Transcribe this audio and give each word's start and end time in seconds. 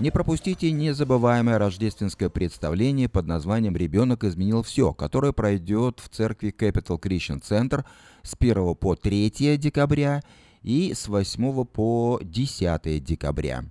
Не 0.00 0.10
пропустите 0.10 0.72
незабываемое 0.72 1.58
рождественское 1.58 2.30
представление 2.30 3.06
под 3.10 3.26
названием 3.26 3.76
«Ребенок 3.76 4.24
изменил 4.24 4.62
все», 4.62 4.94
которое 4.94 5.32
пройдет 5.32 6.00
в 6.00 6.08
церкви 6.08 6.54
Capital 6.58 6.98
Christian 6.98 7.42
Center 7.42 7.84
с 8.22 8.34
1 8.38 8.76
по 8.76 8.96
3 8.96 9.58
декабря 9.58 10.22
и 10.62 10.94
с 10.94 11.06
8 11.06 11.64
по 11.66 12.18
10 12.22 13.04
декабря. 13.04 13.64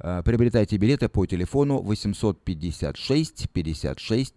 Э, 0.00 0.20
приобретайте 0.22 0.76
билеты 0.76 1.08
по 1.08 1.24
телефону 1.24 1.80
856 1.80 3.48
56 3.50 4.34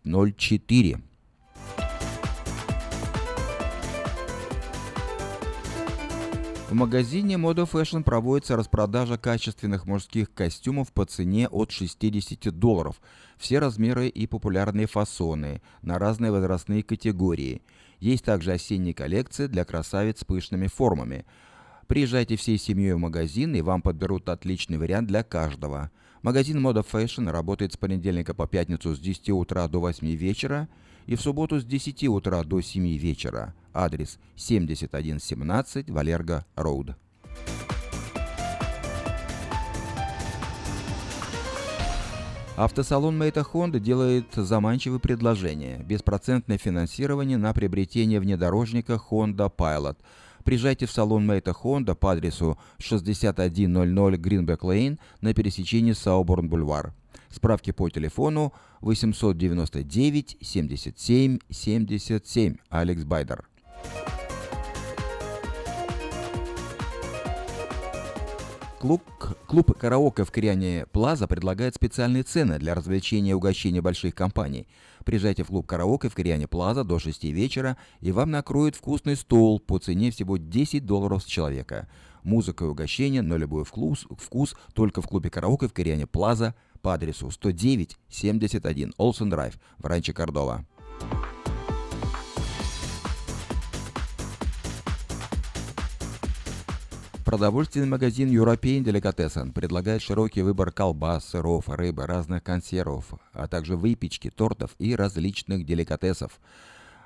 В 6.70 6.74
магазине 6.76 7.34
Moda 7.34 7.68
Fashion 7.68 8.04
проводится 8.04 8.56
распродажа 8.56 9.18
качественных 9.18 9.88
мужских 9.88 10.32
костюмов 10.32 10.94
по 10.94 11.04
цене 11.04 11.48
от 11.48 11.72
60 11.72 12.56
долларов. 12.60 13.02
Все 13.40 13.58
размеры 13.58 14.08
и 14.08 14.28
популярные 14.28 14.86
фасоны, 14.86 15.64
на 15.82 15.98
разные 15.98 16.32
возрастные 16.32 16.84
категории. 16.84 17.64
Есть 18.00 18.24
также 18.24 18.52
осенние 18.52 18.94
коллекции 18.94 19.48
для 19.48 19.66
красавиц 19.66 20.20
с 20.20 20.26
пышными 20.26 20.68
формами. 20.68 21.26
Приезжайте 21.88 22.36
всей 22.36 22.60
семьей 22.60 22.94
в 22.94 23.00
магазин, 23.00 23.56
и 23.56 23.62
вам 23.62 23.82
подберут 23.82 24.30
отличный 24.30 24.78
вариант 24.78 25.08
для 25.08 25.24
каждого. 25.24 25.90
Магазин 26.22 26.64
Moda 26.64 26.86
Fashion 26.86 27.32
работает 27.32 27.74
с 27.74 27.78
понедельника 27.78 28.36
по 28.36 28.46
пятницу 28.46 28.94
с 28.94 29.00
10 29.00 29.32
утра 29.32 29.68
до 29.68 29.80
8 29.80 30.06
вечера 30.06 30.70
и 31.08 31.16
в 31.16 31.22
субботу 31.22 31.60
с 31.60 31.66
10 31.66 32.08
утра 32.10 32.44
до 32.44 32.62
7 32.62 32.96
вечера. 32.96 33.56
Адрес 33.74 34.20
7117 34.36 35.90
Валерго 35.90 36.46
Роуд. 36.56 36.96
Автосалон 42.60 43.18
Мейта 43.18 43.46
Honda 43.54 43.80
делает 43.80 44.26
заманчивые 44.36 45.00
предложения. 45.00 45.78
Беспроцентное 45.88 46.58
финансирование 46.58 47.38
на 47.38 47.54
приобретение 47.54 48.20
внедорожника 48.20 49.00
Honda 49.10 49.50
Pilot. 49.50 49.96
Приезжайте 50.44 50.86
в 50.86 50.92
салон 50.92 51.26
Мейта 51.26 51.52
Honda 51.52 51.96
по 51.96 52.12
адресу 52.12 52.58
6100 52.80 53.44
Greenback 54.16 54.60
Lane 54.60 55.00
на 55.22 55.34
пересечении 55.34 55.94
Сауборн-Бульвар. 55.94 56.92
Справки 57.30 57.72
по 57.72 57.90
телефону 57.90 58.52
899 58.82 60.38
77 60.42 61.40
77. 61.50 62.56
Алекс 62.70 63.04
Байдер. 63.06 63.48
Клуб, 68.80 69.04
клуб 69.46 69.78
«Караоке» 69.78 70.24
в 70.24 70.32
Кориане 70.32 70.86
Плаза 70.94 71.28
предлагает 71.28 71.76
специальные 71.76 72.24
цены 72.24 72.60
для 72.60 72.74
развлечения 72.74 73.32
и 73.32 73.34
угощения 73.34 73.82
больших 73.82 74.16
компаний. 74.16 74.70
Приезжайте 75.04 75.44
в 75.44 75.48
клуб 75.48 75.68
«Караоке» 75.68 76.08
в 76.08 76.16
Кориане 76.16 76.48
Плаза 76.48 76.86
до 76.86 76.98
6 76.98 77.26
вечера, 77.26 77.76
и 78.00 78.14
вам 78.14 78.32
накроют 78.32 78.78
вкусный 78.78 79.18
стол 79.18 79.60
по 79.60 79.80
цене 79.80 80.12
всего 80.12 80.38
10 80.38 80.86
долларов 80.86 81.24
с 81.24 81.26
человека. 81.26 81.90
Музыка 82.24 82.64
и 82.64 82.68
угощение 82.70 83.22
на 83.22 83.36
любой 83.36 83.66
вкус, 83.66 84.08
вкус 84.18 84.56
только 84.74 85.02
в 85.02 85.08
клубе 85.08 85.30
«Караоке» 85.30 85.68
в 85.68 85.74
Кориане 85.74 86.08
Плаза 86.08 86.56
по 86.82 86.94
адресу 86.94 87.30
109 87.30 87.98
71 88.08 88.94
Олсен 88.98 89.30
Драйв 89.30 89.60
в 89.78 89.86
Ранче 89.86 90.14
Кордова. 90.14 90.66
Продовольственный 97.30 97.86
магазин 97.86 98.28
European 98.32 98.84
Delicatessen 98.84 99.52
предлагает 99.52 100.02
широкий 100.02 100.42
выбор 100.42 100.72
колбас, 100.72 101.26
сыров, 101.26 101.70
рыбы, 101.70 102.08
разных 102.08 102.42
консервов, 102.42 103.14
а 103.34 103.48
также 103.48 103.78
выпечки, 103.78 104.32
тортов 104.32 104.72
и 104.80 104.96
различных 104.96 105.64
деликатесов. 105.64 106.40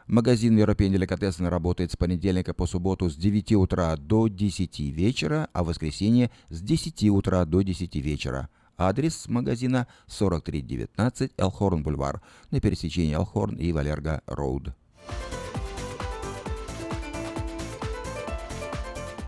Магазин 0.08 0.58
European 0.58 0.94
Delicatessen 0.94 1.50
работает 1.50 1.92
с 1.92 1.98
понедельника 1.98 2.54
по 2.54 2.68
субботу 2.68 3.10
с 3.10 3.18
9 3.18 3.52
утра 3.56 3.98
до 3.98 4.30
10 4.30 4.80
вечера, 4.80 5.50
а 5.52 5.66
в 5.66 5.68
воскресенье 5.68 6.32
с 6.48 6.62
10 6.62 7.10
утра 7.10 7.44
до 7.44 7.62
10 7.62 7.94
вечера. 7.98 8.48
Адрес 8.78 9.28
магазина 9.28 9.88
4319 10.08 11.34
Элхорн 11.36 11.84
Бульвар 11.84 12.22
на 12.50 12.62
пересечении 12.62 13.14
Элхорн 13.14 13.58
и 13.58 13.74
Валерго 13.74 14.22
Роуд. 14.28 14.70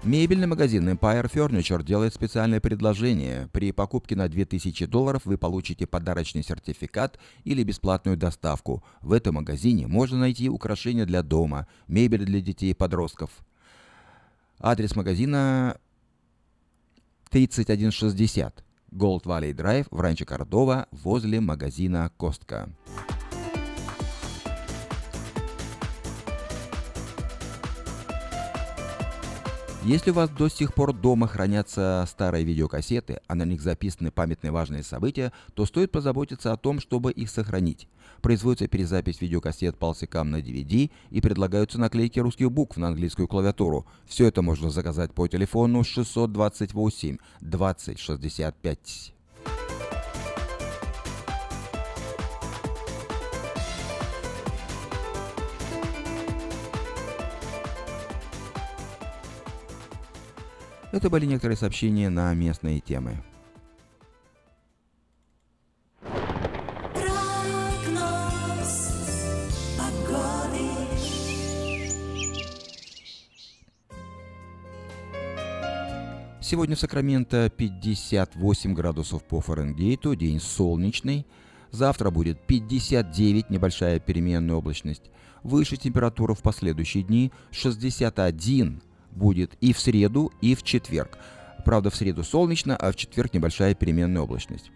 Мебельный 0.05 0.45
магазин 0.45 0.87
Empire 0.87 1.27
Furniture 1.33 1.83
делает 1.83 2.13
специальное 2.13 2.59
предложение. 2.59 3.49
При 3.51 3.71
покупке 3.71 4.15
на 4.15 4.29
2000 4.29 4.85
долларов 4.85 5.23
вы 5.25 5.39
получите 5.39 5.87
подарочный 5.87 6.43
сертификат 6.43 7.17
или 7.43 7.63
бесплатную 7.63 8.15
доставку. 8.15 8.83
В 9.01 9.13
этом 9.13 9.35
магазине 9.35 9.87
можно 9.87 10.19
найти 10.19 10.47
украшения 10.47 11.07
для 11.07 11.23
дома, 11.23 11.65
мебель 11.87 12.23
для 12.23 12.39
детей 12.39 12.69
и 12.69 12.75
подростков. 12.75 13.31
Адрес 14.59 14.95
магазина 14.95 15.79
3160 17.31 18.63
Gold 18.91 19.23
Valley 19.23 19.55
Drive 19.55 19.87
в 19.89 19.99
Ранчо 19.99 20.25
Кордова 20.25 20.87
возле 20.91 21.41
магазина 21.41 22.11
Костка. 22.15 22.69
Если 29.85 30.09
у 30.09 30.15
вас 30.15 30.31
до 30.31 30.49
сих 30.49 30.73
пор 30.73 30.93
дома 30.93 31.27
хранятся 31.27 32.03
старые 32.09 32.43
видеокассеты, 32.43 33.19
а 33.27 33.35
на 33.35 33.43
них 33.43 33.61
записаны 33.61 34.09
памятные 34.09 34.49
важные 34.49 34.81
события, 34.81 35.31
то 35.53 35.67
стоит 35.67 35.91
позаботиться 35.91 36.51
о 36.51 36.57
том, 36.57 36.79
чтобы 36.79 37.11
их 37.11 37.29
сохранить. 37.29 37.87
Производится 38.23 38.67
перезапись 38.67 39.21
видеокассет 39.21 39.77
полсекам 39.77 40.31
на 40.31 40.37
DVD 40.37 40.89
и 41.11 41.21
предлагаются 41.21 41.79
наклейки 41.79 42.19
русских 42.19 42.51
букв 42.51 42.77
на 42.77 42.87
английскую 42.87 43.27
клавиатуру. 43.27 43.85
Все 44.07 44.25
это 44.25 44.41
можно 44.41 44.71
заказать 44.71 45.13
по 45.13 45.27
телефону 45.27 45.83
628 45.83 47.17
20 47.41 47.99
65. 47.99 49.14
Это 60.95 61.09
были 61.09 61.25
некоторые 61.25 61.57
сообщения 61.57 62.09
на 62.09 62.33
местные 62.33 62.79
темы. 62.79 63.17
Сегодня 76.39 76.77
в 76.77 76.79
Сакраменто 76.79 77.49
58 77.49 78.73
градусов 78.73 79.21
по 79.25 79.41
Фаренгейту, 79.41 80.15
день 80.15 80.39
солнечный. 80.39 81.27
Завтра 81.71 82.09
будет 82.09 82.39
59, 82.47 83.49
небольшая 83.49 83.99
переменная 83.99 84.55
облачность. 84.55 85.11
Выше 85.43 85.75
температура 85.75 86.33
в 86.33 86.41
последующие 86.41 87.03
дни 87.03 87.33
61 87.51 88.81
будет 89.15 89.55
и 89.61 89.73
в 89.73 89.79
среду, 89.79 90.31
и 90.41 90.55
в 90.55 90.63
четверг. 90.63 91.17
Правда, 91.65 91.89
в 91.89 91.95
среду 91.95 92.23
солнечно, 92.23 92.75
а 92.75 92.91
в 92.91 92.95
четверг 92.95 93.33
небольшая 93.33 93.73
переменная 93.73 94.21
облачность. 94.21 94.71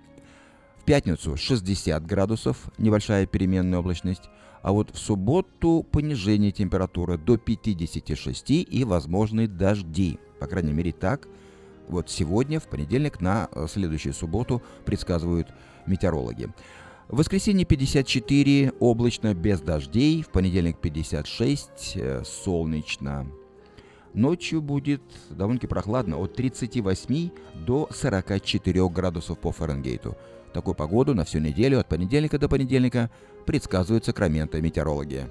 В 0.77 0.85
пятницу 0.85 1.37
60 1.37 2.05
градусов, 2.05 2.71
небольшая 2.77 3.25
переменная 3.27 3.79
облачность. 3.79 4.23
А 4.61 4.71
вот 4.71 4.93
в 4.93 4.97
субботу 4.97 5.85
понижение 5.89 6.51
температуры 6.51 7.17
до 7.17 7.37
56 7.37 8.51
и 8.51 8.83
возможны 8.83 9.47
дожди. 9.47 10.19
По 10.39 10.47
крайней 10.47 10.73
мере 10.73 10.91
так. 10.91 11.27
Вот 11.87 12.09
сегодня, 12.09 12.59
в 12.59 12.67
понедельник, 12.67 13.21
на 13.21 13.49
э, 13.51 13.67
следующую 13.67 14.13
субботу 14.13 14.61
предсказывают 14.85 15.47
метеорологи. 15.85 16.49
В 17.07 17.17
воскресенье 17.17 17.65
54 17.65 18.73
облачно 18.79 19.33
без 19.33 19.61
дождей, 19.61 20.21
в 20.21 20.29
понедельник 20.29 20.77
56 20.77 21.93
э, 21.95 22.23
солнечно. 22.23 23.25
Ночью 24.13 24.61
будет 24.61 25.01
довольно-таки 25.29 25.67
прохладно, 25.67 26.17
от 26.17 26.35
38 26.35 27.29
до 27.65 27.87
44 27.91 28.89
градусов 28.89 29.39
по 29.39 29.51
Фаренгейту. 29.51 30.17
Такую 30.53 30.75
погоду 30.75 31.13
на 31.13 31.25
всю 31.25 31.39
неделю 31.39 31.79
от 31.79 31.87
понедельника 31.87 32.39
до 32.39 32.49
понедельника 32.49 33.11
предсказывают 33.45 34.05
Сакраменто 34.05 34.61
метеорологи. 34.61 35.27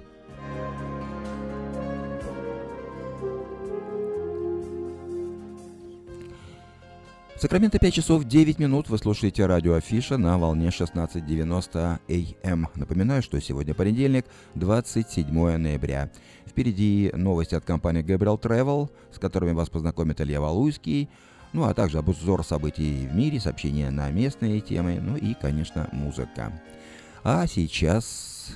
Сакраменто 7.39 7.79
5 7.79 7.93
часов 7.93 8.25
9 8.25 8.59
минут. 8.59 8.89
Вы 8.89 8.97
слушаете 8.97 9.45
радио 9.45 9.75
Афиша 9.75 10.17
на 10.17 10.37
волне 10.37 10.67
16.90 10.67 12.35
АМ. 12.43 12.67
Напоминаю, 12.75 13.23
что 13.23 13.39
сегодня 13.39 13.73
понедельник, 13.73 14.25
27 14.55 15.57
ноября. 15.57 16.11
Впереди 16.49 17.11
новости 17.13 17.55
от 17.55 17.63
компании 17.63 18.03
Gabriel 18.03 18.41
Travel, 18.41 18.89
с 19.11 19.19
которыми 19.19 19.53
вас 19.53 19.69
познакомит 19.69 20.19
Илья 20.19 20.41
Валуйский. 20.41 21.09
ну 21.53 21.63
а 21.65 21.73
также 21.73 21.99
обзор 21.99 22.43
событий 22.43 23.07
в 23.07 23.15
мире, 23.15 23.39
сообщения 23.39 23.89
на 23.91 24.09
местные 24.09 24.59
темы, 24.59 24.99
ну 25.01 25.15
и, 25.15 25.33
конечно, 25.33 25.89
музыка. 25.91 26.61
А 27.23 27.45
сейчас... 27.47 28.55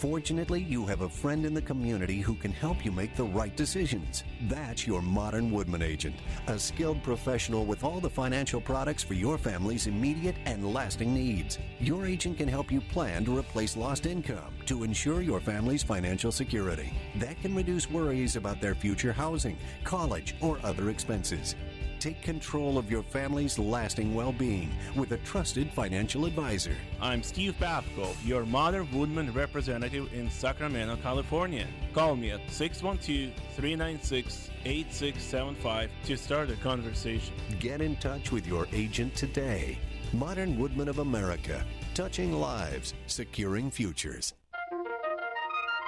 Fortunately, 0.00 0.62
you 0.62 0.86
have 0.86 1.02
a 1.02 1.08
friend 1.10 1.44
in 1.44 1.52
the 1.52 1.60
community 1.60 2.20
who 2.20 2.34
can 2.34 2.52
help 2.52 2.86
you 2.86 2.90
make 2.90 3.14
the 3.14 3.22
right 3.22 3.54
decisions. 3.54 4.24
That's 4.48 4.86
your 4.86 5.02
Modern 5.02 5.50
Woodman 5.50 5.82
agent, 5.82 6.16
a 6.46 6.58
skilled 6.58 7.02
professional 7.02 7.66
with 7.66 7.84
all 7.84 8.00
the 8.00 8.08
financial 8.08 8.62
products 8.62 9.02
for 9.02 9.12
your 9.12 9.36
family's 9.36 9.86
immediate 9.88 10.36
and 10.46 10.72
lasting 10.72 11.12
needs. 11.12 11.58
Your 11.80 12.06
agent 12.06 12.38
can 12.38 12.48
help 12.48 12.72
you 12.72 12.80
plan 12.80 13.26
to 13.26 13.36
replace 13.36 13.76
lost 13.76 14.06
income 14.06 14.54
to 14.64 14.84
ensure 14.84 15.20
your 15.20 15.38
family's 15.38 15.82
financial 15.82 16.32
security. 16.32 16.94
That 17.16 17.38
can 17.42 17.54
reduce 17.54 17.90
worries 17.90 18.36
about 18.36 18.58
their 18.58 18.74
future 18.74 19.12
housing, 19.12 19.58
college, 19.84 20.34
or 20.40 20.58
other 20.62 20.88
expenses 20.88 21.56
Take 21.99 22.21
control 22.21 22.77
of 22.77 22.91
your 22.91 23.03
family's 23.03 23.57
lasting 23.57 24.13
well 24.13 24.31
being 24.31 24.69
with 24.95 25.11
a 25.11 25.17
trusted 25.19 25.71
financial 25.71 26.25
advisor. 26.25 26.75
I'm 27.01 27.23
Steve 27.23 27.55
Babko, 27.59 28.15
your 28.23 28.45
Modern 28.45 28.87
Woodman 28.91 29.33
representative 29.33 30.13
in 30.13 30.29
Sacramento, 30.29 30.97
California. 31.01 31.67
Call 31.93 32.15
me 32.15 32.31
at 32.31 32.41
612 32.51 33.33
396 33.55 34.51
8675 34.65 35.89
to 36.05 36.15
start 36.15 36.49
a 36.51 36.55
conversation. 36.57 37.33
Get 37.59 37.81
in 37.81 37.95
touch 37.95 38.31
with 38.31 38.45
your 38.45 38.67
agent 38.71 39.15
today. 39.15 39.79
Modern 40.13 40.57
Woodman 40.59 40.87
of 40.87 40.99
America, 40.99 41.65
touching 41.93 42.33
lives, 42.33 42.93
securing 43.07 43.71
futures. 43.71 44.33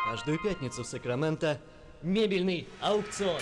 Каждую 0.07 0.39
пятницу 0.39 0.83
в 0.83 0.88
Сакраменто 0.88 1.59
мебельный 2.01 2.68
аукцион. 2.81 3.42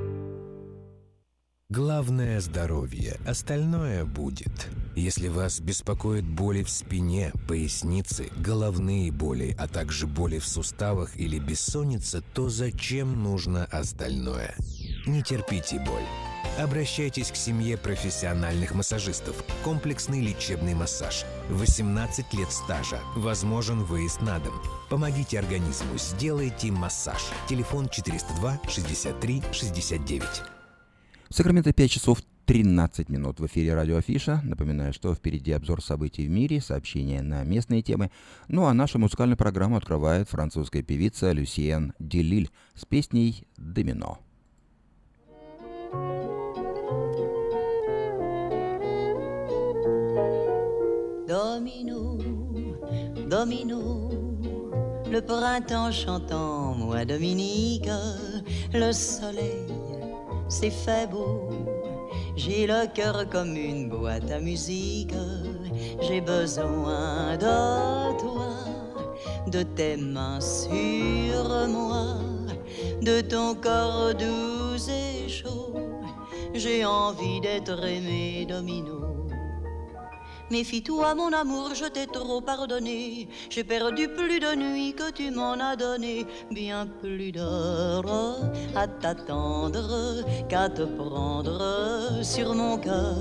Главное– 1.71 2.41
здоровье, 2.41 3.17
остальное 3.25 4.03
будет. 4.03 4.67
Если 4.93 5.29
вас 5.29 5.61
беспокоит 5.61 6.25
боли 6.25 6.63
в 6.63 6.69
спине, 6.69 7.31
пояснице, 7.47 8.27
головные 8.35 9.09
боли, 9.09 9.55
а 9.57 9.69
также 9.69 10.05
боли 10.05 10.39
в 10.39 10.45
суставах 10.45 11.15
или 11.15 11.39
бессонница, 11.39 12.21
то 12.33 12.49
зачем 12.49 13.23
нужно 13.23 13.63
остальное? 13.71 14.53
Не 15.05 15.23
терпите 15.23 15.79
боль. 15.79 16.03
Обращайтесь 16.59 17.31
к 17.31 17.37
семье 17.37 17.77
профессиональных 17.77 18.75
массажистов. 18.75 19.41
Комплексный 19.63 20.19
лечебный 20.19 20.73
массаж. 20.73 21.23
18 21.51 22.33
лет 22.33 22.51
стажа. 22.51 22.99
Возможен 23.15 23.81
выезд 23.85 24.21
на 24.21 24.39
дом. 24.39 24.61
Помогите 24.89 25.39
организму, 25.39 25.97
сделайте 25.97 26.69
массаж. 26.69 27.21
Телефон 27.47 27.87
402 27.87 28.59
63 28.67 29.43
69. 29.53 30.60
В 31.31 31.33
Сакраменто 31.33 31.71
5 31.71 31.89
часов 31.89 32.21
13 32.45 33.07
минут 33.07 33.39
в 33.39 33.45
эфире 33.45 33.73
радио 33.73 33.95
Афиша. 33.95 34.41
Напоминаю, 34.43 34.91
что 34.91 35.15
впереди 35.15 35.53
обзор 35.53 35.81
событий 35.81 36.27
в 36.27 36.29
мире, 36.29 36.59
сообщения 36.59 37.21
на 37.21 37.45
местные 37.45 37.81
темы. 37.81 38.11
Ну 38.49 38.65
а 38.65 38.73
нашу 38.73 38.99
музыкальную 38.99 39.37
программу 39.37 39.77
открывает 39.77 40.27
французская 40.27 40.83
певица 40.83 41.31
Люсиен 41.31 41.93
Делиль 41.99 42.49
с 42.75 42.83
песней 42.83 43.47
«Домино». 43.55 44.19
Domino, 51.29 52.17
domino, 53.29 54.09
le 55.09 55.21
printemps 55.21 55.93
chantant, 55.93 56.75
moi 56.75 57.05
Dominique, 57.05 57.89
le 58.73 58.91
soleil 58.91 59.70
c'est 60.51 60.69
fait 60.69 61.07
beau. 61.09 61.49
J'ai 62.35 62.67
le 62.67 62.85
cœur 62.93 63.25
comme 63.29 63.55
une 63.55 63.89
boîte 63.89 64.29
à 64.29 64.39
musique. 64.39 65.13
J'ai 66.01 66.19
besoin 66.21 67.37
de 67.37 68.17
toi, 68.19 68.53
de 69.47 69.63
tes 69.63 69.95
mains 69.95 70.41
sur 70.41 71.67
moi, 71.69 72.17
de 73.01 73.21
ton 73.21 73.55
corps 73.55 74.13
doux 74.13 74.89
et 74.89 75.29
chaud. 75.29 75.73
J'ai 76.53 76.83
envie 76.85 77.39
d'être 77.39 77.83
aimé 77.85 78.45
domino. 78.47 79.10
Méfie-toi, 80.51 81.15
mon 81.15 81.31
amour, 81.31 81.73
je 81.73 81.85
t'ai 81.85 82.07
trop 82.07 82.41
pardonné. 82.41 83.29
J'ai 83.49 83.63
perdu 83.63 84.09
plus 84.09 84.41
de 84.41 84.53
nuits 84.53 84.93
que 84.93 85.09
tu 85.09 85.31
m'en 85.31 85.53
as 85.53 85.77
donné, 85.77 86.25
bien 86.51 86.85
plus 87.01 87.31
d'heures 87.31 88.35
à 88.75 88.85
t'attendre 88.85 90.25
qu'à 90.49 90.67
te 90.67 90.81
prendre 90.81 92.21
sur 92.21 92.53
mon 92.53 92.77
cœur. 92.77 93.15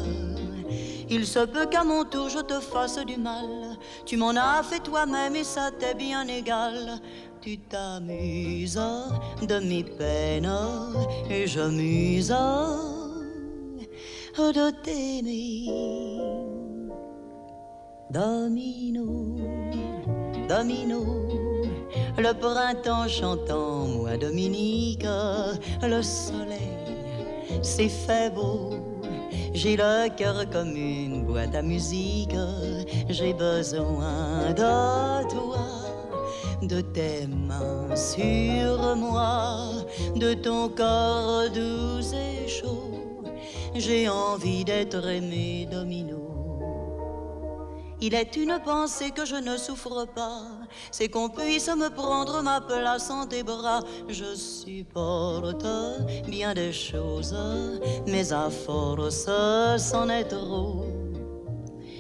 Il 1.09 1.25
se 1.25 1.39
peut 1.39 1.67
qu'à 1.67 1.85
mon 1.85 2.05
tour 2.05 2.29
je 2.29 2.41
te 2.41 2.59
fasse 2.59 2.99
du 3.07 3.17
mal. 3.17 3.79
Tu 4.07 4.17
m'en 4.17 4.35
as 4.35 4.65
fait 4.65 4.81
toi-même 4.81 5.37
et 5.37 5.45
ça 5.45 5.71
t'est 5.71 5.95
bien 5.95 6.27
égal. 6.27 7.01
tu 7.41 7.59
t'amuses 7.59 8.81
de 9.41 9.59
mes 9.61 9.85
peines 9.85 10.53
et 11.31 11.47
je 11.47 11.61
m'use 11.61 12.35
de 14.37 14.71
t'aimer. 14.83 16.60
Domino, 18.11 19.37
domino, 20.49 21.05
le 22.19 22.33
printemps 22.35 23.07
chantant, 23.07 23.87
moi 23.87 24.17
Dominique, 24.17 25.07
le 25.81 26.03
soleil 26.03 26.59
s'est 27.63 27.89
fait 27.89 28.35
beau. 28.35 28.71
J'ai 29.55 29.77
le 29.77 30.09
cœur 30.17 30.51
comme 30.51 30.75
une 30.75 31.25
boîte 31.25 31.55
à 31.55 31.63
musique, 31.63 32.35
j'ai 33.09 33.33
besoin 33.33 34.51
de 34.57 35.29
toi, 35.29 35.67
de 36.63 36.81
tes 36.81 37.29
mains 37.29 37.95
sur 37.95 38.97
moi, 38.97 39.67
de 40.17 40.35
ton 40.35 40.69
corps 40.69 41.49
doux 41.55 42.01
et 42.13 42.49
chaud. 42.49 43.23
J'ai 43.77 44.09
envie 44.09 44.65
d'être 44.65 45.07
aimé 45.07 45.69
domino. 45.71 46.30
Il 48.03 48.15
est 48.15 48.37
une 48.37 48.59
pensée 48.65 49.11
que 49.11 49.27
je 49.27 49.37
ne 49.37 49.59
souffre 49.59 50.07
pas, 50.07 50.43
c'est 50.91 51.09
qu'on 51.09 51.29
puisse 51.29 51.69
me 51.69 51.91
prendre 51.91 52.43
ma 52.43 52.61
place 52.61 53.11
en 53.11 53.27
tes 53.27 53.43
bras. 53.43 53.81
Je 54.09 54.35
supporte 54.35 55.67
bien 56.27 56.55
des 56.55 56.73
choses, 56.73 57.37
mais 58.07 58.33
à 58.33 58.49
force, 58.49 59.29
c'en 59.79 60.09
est 60.09 60.25
trop. 60.25 60.87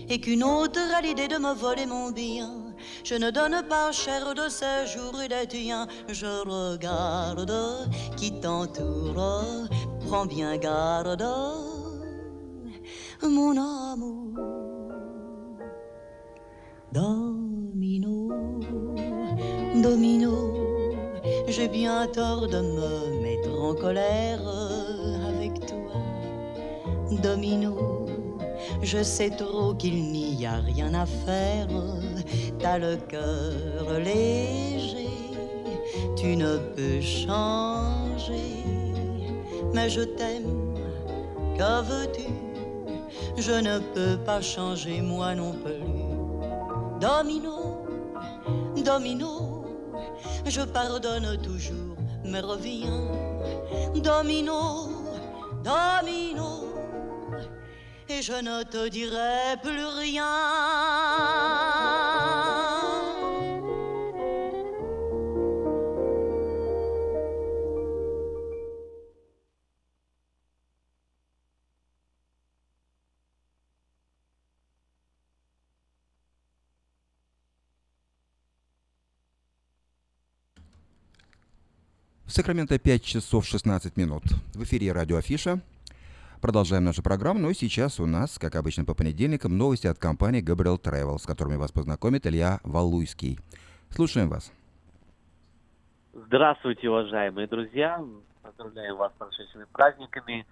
Et 0.08 0.20
qu'une 0.20 0.42
autre 0.42 0.80
a 0.96 1.02
l'idée 1.02 1.28
de 1.28 1.36
me 1.36 1.52
voler 1.54 1.84
mon 1.84 2.10
bien. 2.10 2.50
Je 3.04 3.14
ne 3.14 3.30
donne 3.30 3.62
pas 3.68 3.92
cher 3.92 4.34
de 4.34 4.48
ces 4.48 4.86
jours 4.86 5.20
et 5.22 5.28
des 5.28 5.46
tiens. 5.46 5.86
Je 6.08 6.26
regarde 6.26 7.52
qui 8.16 8.40
t'entoure, 8.40 9.44
prends 10.06 10.24
bien 10.26 10.56
garde, 10.56 11.26
mon 13.22 13.50
amour. 13.56 14.19
Domino, 16.92 18.28
domino, 19.80 20.32
j'ai 21.46 21.68
bien 21.68 22.08
tort 22.08 22.48
de 22.48 22.60
me 22.60 23.22
mettre 23.22 23.62
en 23.62 23.74
colère 23.76 24.40
avec 25.28 25.66
toi. 25.66 26.02
Domino, 27.22 28.06
je 28.82 29.04
sais 29.04 29.30
trop 29.30 29.72
qu'il 29.74 30.02
n'y 30.10 30.44
a 30.44 30.56
rien 30.56 30.92
à 30.94 31.06
faire. 31.06 31.68
T'as 32.58 32.78
le 32.78 32.96
cœur 32.96 34.00
léger, 34.00 35.10
tu 36.16 36.34
ne 36.34 36.58
peux 36.74 37.00
changer. 37.00 38.64
Mais 39.72 39.88
je 39.88 40.00
t'aime, 40.00 40.74
que 41.56 41.82
veux-tu? 41.82 42.32
Je 43.36 43.52
ne 43.52 43.78
peux 43.94 44.16
pas 44.24 44.40
changer 44.40 45.00
moi 45.00 45.36
non 45.36 45.52
plus. 45.52 45.99
Domino, 47.00 47.86
domino, 48.84 49.64
je 50.44 50.60
pardonne 50.66 51.40
toujours, 51.40 51.96
mais 52.24 52.40
reviens. 52.40 53.08
Domino, 53.94 54.90
domino, 55.64 56.74
et 58.06 58.20
je 58.20 58.34
ne 58.34 58.62
te 58.64 58.88
dirai 58.88 59.56
plus 59.62 59.86
rien. 59.86 61.69
В 82.30 82.32
Сакраменто 82.32 82.78
5 82.78 83.02
часов 83.02 83.44
16 83.44 83.96
минут. 83.96 84.22
В 84.54 84.62
эфире 84.62 84.92
радио 84.92 85.16
Афиша. 85.16 85.58
Продолжаем 86.40 86.84
нашу 86.84 87.02
программу. 87.02 87.40
Ну 87.40 87.50
и 87.50 87.54
сейчас 87.54 87.98
у 87.98 88.06
нас, 88.06 88.38
как 88.38 88.54
обычно 88.54 88.84
по 88.84 88.94
понедельникам, 88.94 89.58
новости 89.58 89.88
от 89.88 89.98
компании 89.98 90.40
Gabriel 90.40 90.80
Travel, 90.80 91.18
с 91.18 91.26
которыми 91.26 91.56
вас 91.56 91.72
познакомит 91.72 92.28
Илья 92.28 92.60
Валуйский. 92.62 93.40
Слушаем 93.88 94.28
вас. 94.28 94.52
Здравствуйте, 96.12 96.88
уважаемые 96.88 97.48
друзья. 97.48 98.00
Поздравляем 98.42 98.96
вас 98.96 99.12
с 99.12 99.18
прошедшими 99.18 99.66
праздниками. 99.72 100.46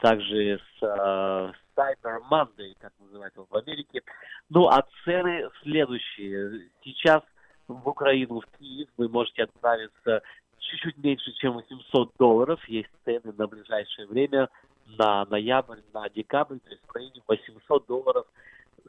Также 0.00 0.58
с 0.58 0.82
э, 0.82 1.52
Cyber 1.76 2.18
Monday, 2.28 2.74
как 2.80 2.92
называют 2.98 3.32
его 3.36 3.46
в 3.48 3.54
Америке. 3.54 4.02
Ну, 4.48 4.66
а 4.66 4.84
цены 5.04 5.48
следующие. 5.62 6.70
Сейчас 6.82 7.22
в 7.68 7.88
Украину, 7.88 8.40
в 8.40 8.58
Киев 8.58 8.88
вы 8.96 9.08
можете 9.08 9.44
отправиться 9.44 10.22
чуть-чуть 10.60 10.98
меньше, 10.98 11.32
чем 11.32 11.54
800 11.54 12.12
долларов. 12.18 12.62
Есть 12.68 12.90
цены 13.04 13.32
на 13.36 13.46
ближайшее 13.46 14.06
время 14.06 14.48
на 14.98 15.24
ноябрь, 15.26 15.80
на 15.92 16.08
декабрь, 16.08 16.58
то 16.58 16.70
есть 16.70 16.82
в 16.86 16.94
районе 16.94 17.22
800 17.26 17.86
долларов 17.86 18.26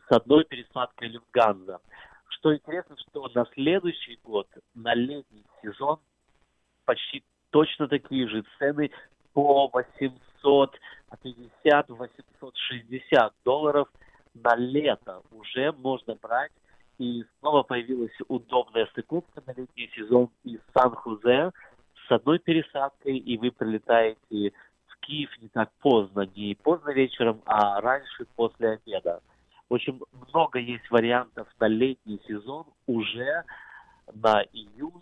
с 0.08 0.12
одной 0.12 0.46
пересадкой 0.46 1.10
Люфтганза. 1.10 1.82
Что 2.30 2.56
интересно, 2.56 2.96
что 2.98 3.30
на 3.34 3.46
следующий 3.54 4.18
год, 4.24 4.48
на 4.74 4.96
летний 4.96 5.44
сезон, 5.62 6.00
почти 6.86 7.24
точно 7.52 7.88
такие 7.88 8.28
же 8.28 8.44
цены 8.58 8.90
по 9.34 9.72
850-860 10.44 13.32
долларов 13.46 13.88
на 14.34 14.56
лето 14.56 15.22
уже 15.32 15.72
можно 15.74 16.16
брать. 16.16 16.52
И 17.02 17.26
снова 17.40 17.64
появилась 17.64 18.16
удобная 18.28 18.86
стыковка 18.92 19.42
на 19.48 19.54
летний 19.54 19.90
сезон 19.96 20.30
из 20.44 20.60
Сан-Хузе 20.72 21.52
с 22.08 22.12
одной 22.12 22.38
пересадкой, 22.38 23.18
и 23.18 23.40
вы 23.40 23.50
прилетаете 23.50 24.54
в 24.86 24.98
Киев 25.00 25.32
не 25.42 25.48
так 25.48 25.72
поздно, 25.80 26.30
не 26.36 26.54
поздно 26.54 26.92
вечером, 26.92 27.42
а 27.46 27.82
раньше 27.82 28.28
после 28.36 28.74
обеда. 28.74 29.20
В 29.68 29.74
общем, 29.74 30.00
много 30.28 30.60
есть 30.60 30.92
вариантов 30.92 31.48
на 31.60 31.66
летний 31.66 32.22
сезон 32.28 32.68
уже 32.86 33.46
на 34.14 34.44
июнь 34.54 35.02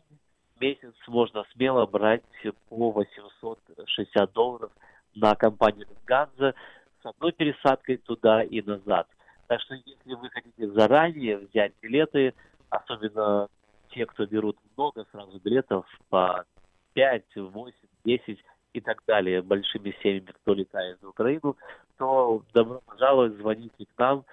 месяц 0.57 0.93
можно 1.05 1.43
смело 1.51 1.85
брать 1.85 2.23
по 2.69 2.91
860 2.91 4.31
долларов 4.31 4.71
на 5.15 5.35
компанию 5.35 5.85
Ганза 6.05 6.55
с 7.03 7.05
одной 7.05 7.33
пересадкой 7.33 7.97
туда 7.97 8.41
и 8.41 8.61
назад. 8.61 9.09
Так 9.49 9.61
что 9.61 9.73
если 9.73 10.13
вы 10.13 10.29
хотите 10.29 10.67
заранее 10.73 11.37
взять 11.37 11.73
билеты, 11.81 12.35
особенно 12.69 13.47
те, 13.89 14.05
кто 14.05 14.27
берут 14.27 14.55
много 14.77 15.07
сразу 15.11 15.39
билетов 15.39 15.87
по 16.09 16.45
5, 16.93 17.23
8, 17.35 17.73
10 18.05 18.43
и 18.73 18.81
так 18.81 19.01
далее, 19.07 19.41
большими 19.41 19.95
семьями, 20.03 20.31
кто 20.43 20.53
летает 20.53 20.99
в 21.01 21.07
Украину, 21.09 21.57
то 21.97 22.43
добро 22.53 22.79
пожаловать, 22.85 23.37
звоните 23.37 23.87
к 23.87 23.97
нам, 23.97 24.23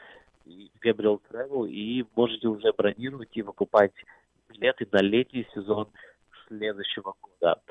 Gabriel 0.84 1.18
Travel, 1.30 1.66
и 1.66 2.04
можете 2.14 2.48
уже 2.48 2.70
бронировать 2.74 3.30
и 3.32 3.42
покупать 3.42 3.94
билеты 4.50 4.86
на 4.92 5.00
летний 5.00 5.46
сезон 5.54 5.88
следующего 6.46 7.14
года. 7.22 7.62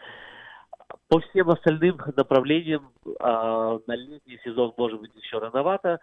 По 1.09 1.19
всем 1.19 1.51
остальным 1.51 2.01
направлениям 2.17 2.91
э, 3.05 3.11
на 3.19 3.95
летний 3.95 4.39
сезон 4.43 4.73
может 4.75 4.99
быть 4.99 5.15
еще 5.15 5.37
рановато. 5.37 5.99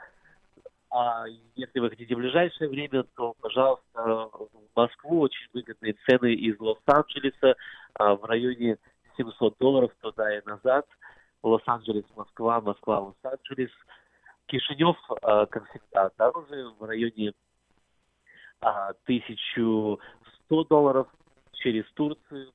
А 0.94 1.24
если 1.54 1.80
вы 1.80 1.88
хотите 1.88 2.14
в 2.14 2.18
ближайшее 2.18 2.68
время, 2.68 3.04
то, 3.16 3.34
пожалуйста, 3.40 3.82
в 3.94 4.50
Москву 4.76 5.20
очень 5.20 5.48
выгодные 5.54 5.94
цены 6.04 6.34
из 6.34 6.60
Лос-Анджелеса 6.60 7.56
а, 7.94 8.14
в 8.14 8.24
районе 8.26 8.76
700 9.16 9.56
долларов 9.58 9.90
туда 10.02 10.36
и 10.36 10.42
назад. 10.44 10.86
Лос-Анджелес, 11.42 12.04
Москва, 12.14 12.60
Москва, 12.60 13.00
Лос-Анджелес. 13.00 13.70
Кишинев, 14.46 14.98
а, 15.22 15.46
как 15.46 15.66
всегда, 15.70 16.10
дороже 16.18 16.68
в 16.78 16.84
районе 16.84 17.32
1100 18.60 20.64
долларов 20.64 21.08
через 21.54 21.90
Турцию 21.92 22.52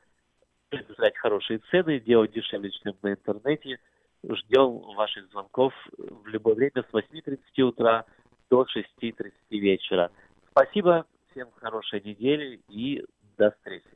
предоставлять 0.69 1.17
хорошие 1.17 1.60
цены, 1.72 2.00
делать 2.00 2.31
дешевле, 2.31 2.69
чем 2.72 2.95
на 3.01 3.13
интернете. 3.13 3.79
Ждем 4.24 4.81
ваших 4.95 5.29
звонков 5.31 5.74
в 5.98 6.27
любое 6.27 6.53
время 6.55 6.86
с 6.89 6.93
8.30 6.93 7.62
утра 7.62 8.05
до 8.50 8.63
6.30 8.63 9.31
вечера. 9.50 10.12
Спасибо, 10.51 11.05
всем 11.33 11.49
хорошей 11.59 12.01
недели 12.01 12.61
и 12.69 13.03
до 13.37 13.51
встречи. 13.51 13.89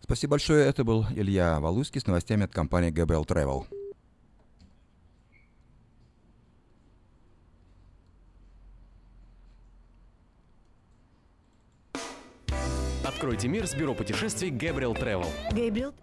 Спасибо 0.00 0.32
большое. 0.32 0.66
Это 0.66 0.84
был 0.84 1.04
Илья 1.14 1.58
Валуйский 1.58 2.00
с 2.00 2.06
новостями 2.06 2.44
от 2.44 2.52
компании 2.52 2.92
Gabriel 2.92 3.26
Travel. 3.26 3.66
Откройте 13.04 13.48
мир 13.48 13.66
с 13.66 13.74
бюро 13.74 13.94
путешествий 13.94 14.50
Gabriel 14.50 14.94
Travel. 14.94 15.26
Gabriel 15.52 15.94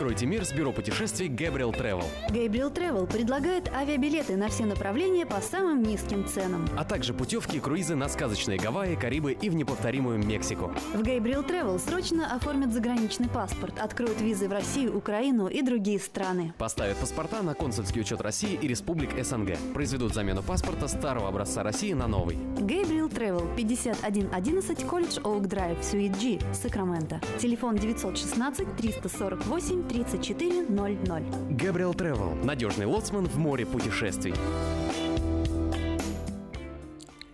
Откройте 0.00 0.24
мир 0.24 0.46
с 0.46 0.52
бюро 0.54 0.72
путешествий 0.72 1.28
Gabriel 1.28 1.76
Travel. 1.76 2.06
Gabriel 2.30 2.72
Travel 2.72 3.06
предлагает 3.06 3.68
авиабилеты 3.68 4.34
на 4.34 4.48
все 4.48 4.64
направления 4.64 5.26
по 5.26 5.42
самым 5.42 5.82
низким 5.82 6.26
ценам. 6.26 6.66
А 6.74 6.86
также 6.86 7.12
путевки 7.12 7.58
и 7.58 7.60
круизы 7.60 7.96
на 7.96 8.08
сказочные 8.08 8.58
Гавайи, 8.58 8.94
Карибы 8.94 9.32
и 9.32 9.50
в 9.50 9.54
неповторимую 9.54 10.16
Мексику. 10.16 10.72
В 10.94 11.02
Gabriel 11.02 11.46
Travel 11.46 11.78
срочно 11.78 12.34
оформят 12.34 12.72
заграничный 12.72 13.28
паспорт, 13.28 13.78
откроют 13.78 14.22
визы 14.22 14.48
в 14.48 14.52
Россию, 14.52 14.96
Украину 14.96 15.48
и 15.48 15.60
другие 15.60 15.98
страны. 15.98 16.54
Поставят 16.56 16.96
паспорта 16.96 17.42
на 17.42 17.52
консульский 17.52 18.00
учет 18.00 18.22
России 18.22 18.58
и 18.58 18.66
республик 18.66 19.22
СНГ. 19.22 19.58
Произведут 19.74 20.14
замену 20.14 20.42
паспорта 20.42 20.88
старого 20.88 21.28
образца 21.28 21.62
России 21.62 21.92
на 21.92 22.06
новый. 22.06 22.36
Gabriel 22.56 23.12
Travel 23.12 23.54
5111 23.54 24.82
Колледж 24.86 25.18
Оук 25.22 25.46
Драйв, 25.46 25.76
Суит 25.84 26.18
G, 26.18 26.38
Сакраменто. 26.54 27.20
Телефон 27.38 27.76
916 27.76 28.76
348 28.78 29.89
3400. 29.90 31.20
Gabriel 31.50 31.92
Travel. 31.96 32.44
Надежный 32.44 32.86
лоцман 32.86 33.26
в 33.26 33.36
море 33.38 33.66
путешествий. 33.66 34.34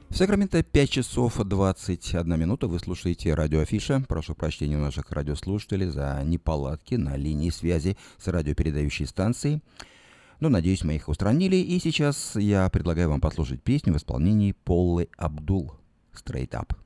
В 0.09 0.17
Сакраменто 0.17 0.63
5 0.63 0.91
часов 0.91 1.37
21 1.37 2.41
минута. 2.41 2.67
Вы 2.67 2.79
слушаете 2.79 3.35
радио 3.35 3.61
Афиша. 3.61 4.03
Прошу 4.09 4.35
прощения 4.35 4.79
у 4.79 4.81
наших 4.81 5.11
радиослушателей 5.11 5.89
за 5.89 6.23
неполадки 6.25 6.95
на 6.95 7.17
линии 7.17 7.51
связи 7.51 7.99
с 8.17 8.27
радиопередающей 8.27 9.07
станцией. 9.07 9.63
Но, 10.41 10.49
надеюсь, 10.49 10.83
мы 10.83 10.97
их 10.97 11.11
устранили. 11.11 11.57
И 11.57 11.79
сейчас 11.79 12.37
я 12.37 12.71
предлагаю 12.71 13.11
вам 13.11 13.21
послушать 13.21 13.63
песню 13.63 13.93
в 13.93 13.99
исполнении 13.99 14.53
Поллы 14.53 15.11
Абдул 15.19 15.75
«Straight 16.15 16.53
Up». 16.53 16.86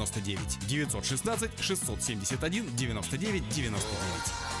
99 0.05 0.59
916 0.67 1.49
671 1.57 2.63
99 2.75 3.41
99. 3.49 4.60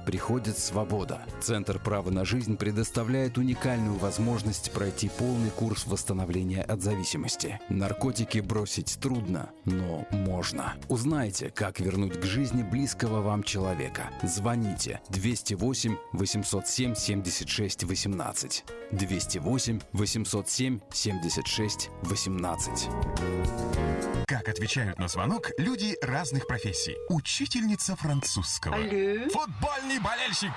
приходит 0.05 0.57
свобода. 0.57 1.21
Центр 1.41 1.79
права 1.79 2.09
на 2.09 2.25
жизнь 2.25 2.57
предоставляет 2.57 3.37
уникальную 3.37 3.97
возможность 3.97 4.71
пройти 4.71 5.09
полный 5.09 5.49
курс 5.49 5.85
восстановления 5.85 6.61
от 6.61 6.81
зависимости. 6.81 7.59
Наркотики 7.69 8.39
бросить 8.39 8.97
трудно, 8.99 9.49
но 9.65 10.05
можно. 10.11 10.75
Узнайте, 10.89 11.49
как 11.49 11.79
вернуть 11.79 12.19
к 12.19 12.23
жизни 12.23 12.63
близкого 12.63 13.21
вам 13.21 13.43
человека. 13.43 14.09
Звоните 14.23 15.01
208 15.09 15.95
807 16.13 16.95
76 16.95 17.83
18. 17.83 18.63
208 18.91 19.79
807 19.93 20.79
76 20.91 21.89
18. 22.03 22.89
Как 24.27 24.47
отвечают 24.47 24.97
на 24.97 25.09
звонок 25.09 25.51
люди 25.57 25.97
разных 26.01 26.47
профессий. 26.47 26.95
Учительница 27.09 27.97
французского. 27.97 28.75
Алле. 28.75 29.27
Футбольный 29.29 29.90
болельщик. 29.99 30.51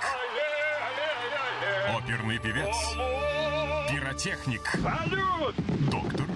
Оперный 1.95 2.39
певец. 2.39 2.75
Пиротехник. 3.89 4.75
Доктор. 5.91 6.34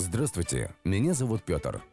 Здравствуйте, 0.00 0.70
меня 0.82 1.12
зовут 1.12 1.42
Петр. 1.42 1.82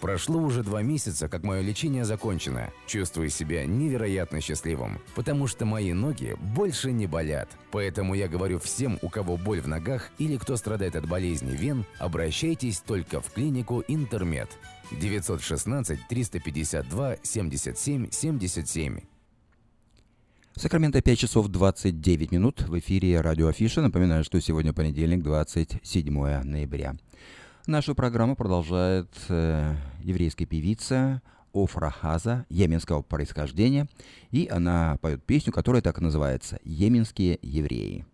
Прошло 0.00 0.40
уже 0.40 0.62
два 0.62 0.82
месяца, 0.82 1.28
как 1.28 1.42
мое 1.42 1.60
лечение 1.60 2.04
закончено. 2.04 2.70
Чувствую 2.86 3.30
себя 3.30 3.64
невероятно 3.66 4.40
счастливым, 4.40 4.98
потому 5.14 5.46
что 5.46 5.64
мои 5.64 5.92
ноги 5.92 6.36
больше 6.40 6.92
не 6.92 7.06
болят. 7.06 7.48
Поэтому 7.70 8.14
я 8.14 8.28
говорю 8.28 8.58
всем, 8.58 8.98
у 9.02 9.08
кого 9.08 9.36
боль 9.36 9.60
в 9.60 9.68
ногах 9.68 10.10
или 10.18 10.36
кто 10.36 10.56
страдает 10.56 10.96
от 10.96 11.08
болезни 11.08 11.56
вен, 11.56 11.84
обращайтесь 11.98 12.80
только 12.80 13.20
в 13.20 13.32
клинику 13.32 13.82
Интермед. 13.88 14.48
916 14.92 16.08
352 16.08 17.16
77 17.22 18.10
77. 18.10 19.00
В 20.56 20.60
Сакраменто 20.60 21.02
5 21.02 21.18
часов 21.18 21.48
29 21.48 22.32
минут 22.32 22.62
в 22.62 22.78
эфире 22.78 23.20
радио 23.20 23.48
Афиша. 23.48 23.82
Напоминаю, 23.82 24.24
что 24.24 24.40
сегодня 24.40 24.72
понедельник, 24.72 25.22
27 25.22 26.42
ноября. 26.44 26.96
Нашу 27.66 27.96
программу 27.96 28.36
продолжает 28.36 29.08
э, 29.28 29.74
еврейская 29.98 30.46
певица 30.46 31.20
Офра 31.52 31.90
Хаза, 31.90 32.46
йеменского 32.48 33.02
происхождения, 33.02 33.88
и 34.30 34.46
она 34.48 34.98
поет 35.02 35.24
песню, 35.24 35.52
которая 35.52 35.82
так 35.82 35.98
и 35.98 36.00
называется 36.00 36.60
«Йеменские 36.62 37.40
евреи». 37.42 38.06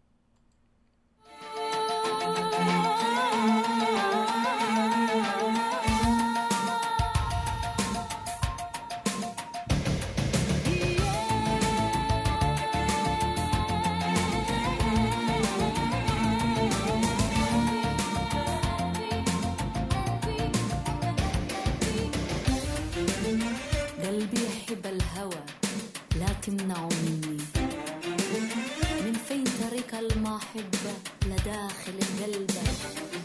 أحبه 30.53 30.95
لداخل 31.27 31.99
قلبه 32.23 33.22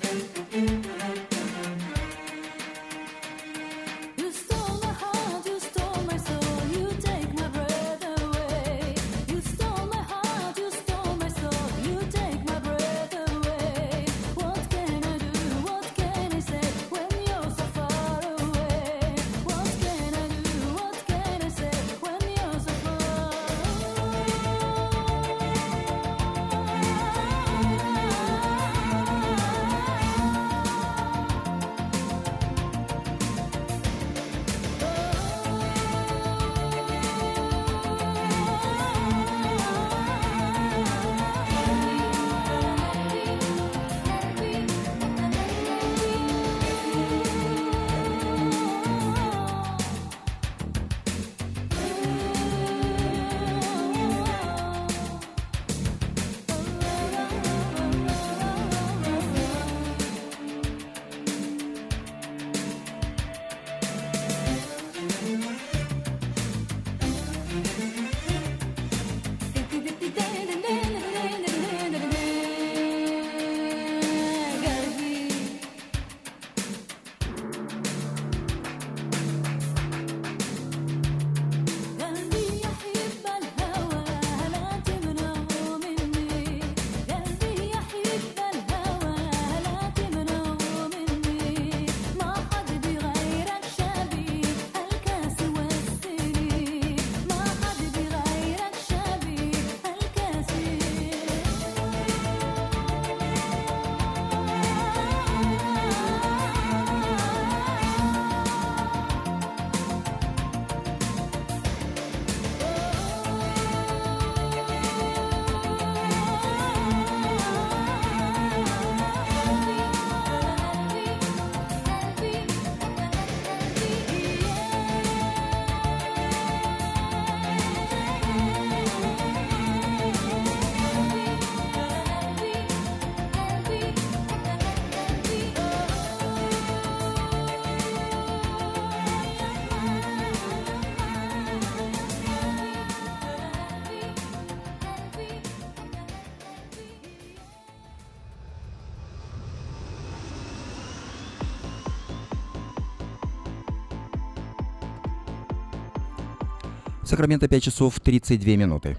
Сакраменто 157.08 157.48
5 157.48 157.64
часов 157.64 157.98
32 158.02 158.58
минуты. 158.58 158.98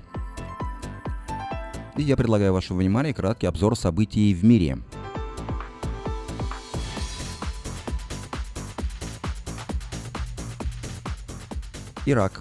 И 1.98 2.02
я 2.02 2.16
предлагаю 2.16 2.54
вашему 2.54 2.78
вниманию 2.78 3.14
краткий 3.14 3.46
обзор 3.46 3.76
событий 3.76 4.32
в 4.32 4.42
мире. 4.46 4.78
Ирак. 12.06 12.40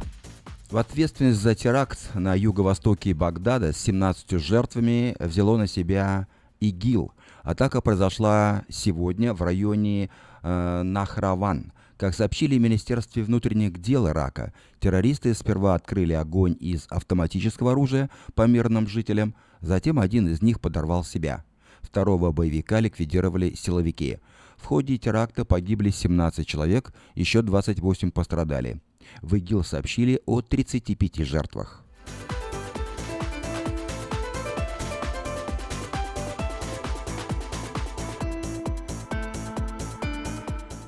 В 0.71 0.77
ответственность 0.77 1.41
за 1.41 1.53
теракт 1.53 2.11
на 2.13 2.33
юго-востоке 2.33 3.13
Багдада 3.13 3.73
с 3.73 3.77
17 3.77 4.39
жертвами 4.39 5.17
взяло 5.19 5.57
на 5.57 5.67
себя 5.67 6.27
ИГИЛ. 6.61 7.11
Атака 7.43 7.81
произошла 7.81 8.63
сегодня 8.69 9.33
в 9.33 9.41
районе 9.41 10.09
э, 10.43 10.83
Нахраван. 10.83 11.73
Как 11.97 12.13
сообщили 12.13 12.57
в 12.57 12.61
Министерстве 12.61 13.23
внутренних 13.23 13.79
дел 13.81 14.07
Ирака, 14.07 14.53
террористы 14.79 15.33
сперва 15.33 15.73
открыли 15.73 16.13
огонь 16.13 16.55
из 16.59 16.85
автоматического 16.89 17.71
оружия 17.71 18.11
по 18.35 18.45
мирным 18.45 18.87
жителям, 18.87 19.33
затем 19.61 19.97
один 19.97 20.27
из 20.27 20.43
них 20.43 20.61
подорвал 20.61 21.03
себя. 21.03 21.43
Второго 21.81 22.31
боевика 22.31 22.79
ликвидировали 22.79 23.55
силовики. 23.55 24.19
В 24.57 24.65
ходе 24.65 24.97
теракта 24.97 25.43
погибли 25.43 25.89
17 25.89 26.45
человек, 26.45 26.93
еще 27.15 27.41
28 27.41 28.11
пострадали. 28.11 28.79
В 29.23 29.35
ИГИЛ 29.35 29.63
сообщили 29.63 30.21
о 30.27 30.41
35 30.41 31.25
жертвах. 31.25 31.83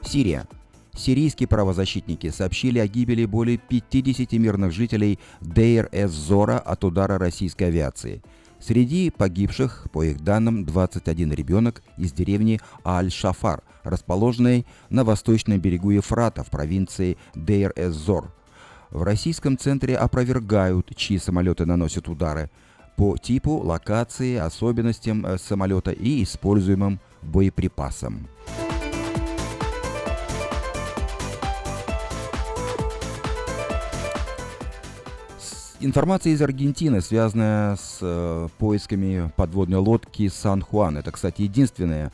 Сирия. 0.04 0.48
Сирийские 1.00 1.48
правозащитники 1.48 2.30
сообщили 2.30 2.78
о 2.78 2.86
гибели 2.86 3.24
более 3.24 3.58
50 3.58 4.34
мирных 4.34 4.74
жителей 4.74 5.18
Дейр-эз-Зора 5.40 6.60
от 6.60 6.84
удара 6.84 7.18
российской 7.18 7.64
авиации. 7.64 8.22
Среди 8.60 9.10
погибших, 9.10 9.88
по 9.94 10.04
их 10.04 10.20
данным, 10.20 10.66
21 10.66 11.32
ребенок 11.32 11.84
из 11.96 12.12
деревни 12.12 12.60
Аль-Шафар, 12.86 13.64
расположенной 13.84 14.66
на 14.90 15.06
восточном 15.06 15.62
берегу 15.62 15.92
Ефрата 15.92 16.44
в 16.44 16.50
провинции 16.50 17.18
Дейр-эз-Зор. 17.34 18.34
В 18.90 19.04
российском 19.04 19.58
центре 19.58 19.96
опровергают, 19.96 20.94
чьи 20.98 21.18
самолеты 21.18 21.66
наносят 21.66 22.10
удары 22.10 22.52
по 22.98 23.16
типу, 23.16 23.52
локации, 23.52 24.36
особенностям 24.36 25.26
э, 25.26 25.38
самолета 25.38 25.92
и 25.92 26.24
используемым 26.24 27.00
боеприпасам. 27.22 28.28
Информация 35.82 36.34
из 36.34 36.42
Аргентины, 36.42 37.00
связанная 37.00 37.78
с 37.78 38.00
э, 38.02 38.50
поисками 38.58 39.32
подводной 39.38 39.78
лодки 39.78 40.28
Сан-Хуан. 40.28 40.98
Это, 40.98 41.12
кстати, 41.12 41.44
единственная 41.44 42.12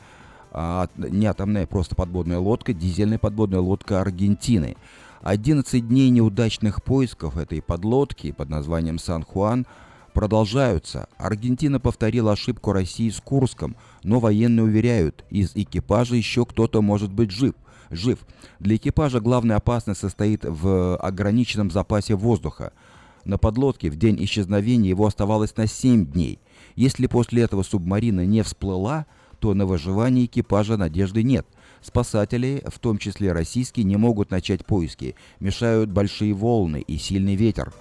а, 0.52 0.88
не 0.96 1.26
атомная, 1.26 1.66
просто 1.66 1.96
подводная 1.96 2.38
лодка, 2.38 2.72
дизельная 2.72 3.18
подводная 3.18 3.58
лодка 3.58 4.00
Аргентины. 4.00 4.76
11 5.22 5.88
дней 5.88 6.10
неудачных 6.10 6.84
поисков 6.84 7.36
этой 7.36 7.60
подлодки 7.60 8.30
под 8.30 8.50
названием 8.50 9.00
Сан-Хуан 9.00 9.66
продолжаются. 10.14 11.08
Аргентина 11.18 11.80
повторила 11.80 12.32
ошибку 12.32 12.72
России 12.72 13.10
с 13.10 13.20
Курском, 13.20 13.74
но 14.04 14.20
военные 14.20 14.62
уверяют, 14.62 15.24
из 15.28 15.56
экипажа 15.56 16.14
еще 16.14 16.46
кто-то 16.46 16.82
может 16.82 17.12
быть 17.12 17.32
жив. 17.32 17.54
Жив. 17.90 18.20
Для 18.60 18.76
экипажа 18.76 19.20
главная 19.20 19.56
опасность 19.56 20.00
состоит 20.00 20.44
в 20.44 20.96
ограниченном 20.98 21.72
запасе 21.72 22.14
воздуха. 22.14 22.72
На 23.26 23.38
подлодке 23.38 23.90
в 23.90 23.96
день 23.96 24.22
исчезновения 24.24 24.90
его 24.90 25.04
оставалось 25.04 25.56
на 25.56 25.66
7 25.66 26.06
дней. 26.06 26.38
Если 26.76 27.08
после 27.08 27.42
этого 27.42 27.64
субмарина 27.64 28.24
не 28.24 28.42
всплыла, 28.42 29.06
то 29.40 29.52
на 29.52 29.66
выживание 29.66 30.26
экипажа 30.26 30.76
надежды 30.76 31.24
нет. 31.24 31.44
Спасатели, 31.82 32.62
в 32.68 32.78
том 32.78 32.98
числе 32.98 33.32
российские, 33.32 33.82
не 33.82 33.96
могут 33.96 34.30
начать 34.30 34.64
поиски. 34.64 35.16
Мешают 35.40 35.90
большие 35.90 36.34
волны 36.34 36.80
и 36.86 36.98
сильный 36.98 37.34
ветер. 37.34 37.74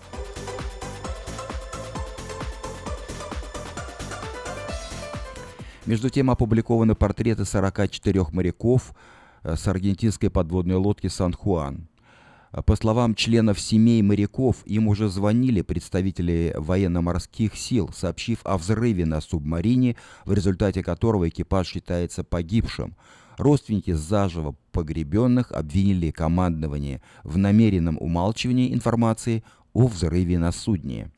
Между 5.85 6.09
тем 6.09 6.31
опубликованы 6.31 6.95
портреты 6.95 7.45
44 7.45 8.25
моряков 8.31 8.95
э, 9.43 9.55
с 9.55 9.67
аргентинской 9.67 10.31
подводной 10.31 10.77
лодки 10.77 11.05
«Сан-Хуан». 11.05 11.87
По 12.63 12.77
словам 12.77 13.15
членов 13.15 13.59
семей 13.59 14.01
моряков, 14.01 14.57
им 14.65 14.87
уже 14.87 15.09
звонили 15.09 15.61
представители 15.61 16.53
военно-морских 16.55 17.57
сил, 17.57 17.89
сообщив 17.93 18.39
о 18.45 18.57
взрыве 18.57 19.05
на 19.05 19.19
субмарине, 19.19 19.97
в 20.23 20.31
результате 20.31 20.81
которого 20.81 21.27
экипаж 21.27 21.67
считается 21.67 22.23
погибшим. 22.23 22.95
Родственники 23.37 23.91
заживо 23.91 24.55
погребенных 24.71 25.51
обвинили 25.51 26.11
командование 26.11 27.01
в 27.23 27.37
намеренном 27.37 27.97
умалчивании 27.99 28.73
информации 28.73 29.43
о 29.73 29.87
взрыве 29.87 30.39
на 30.39 30.53
судне. 30.53 31.11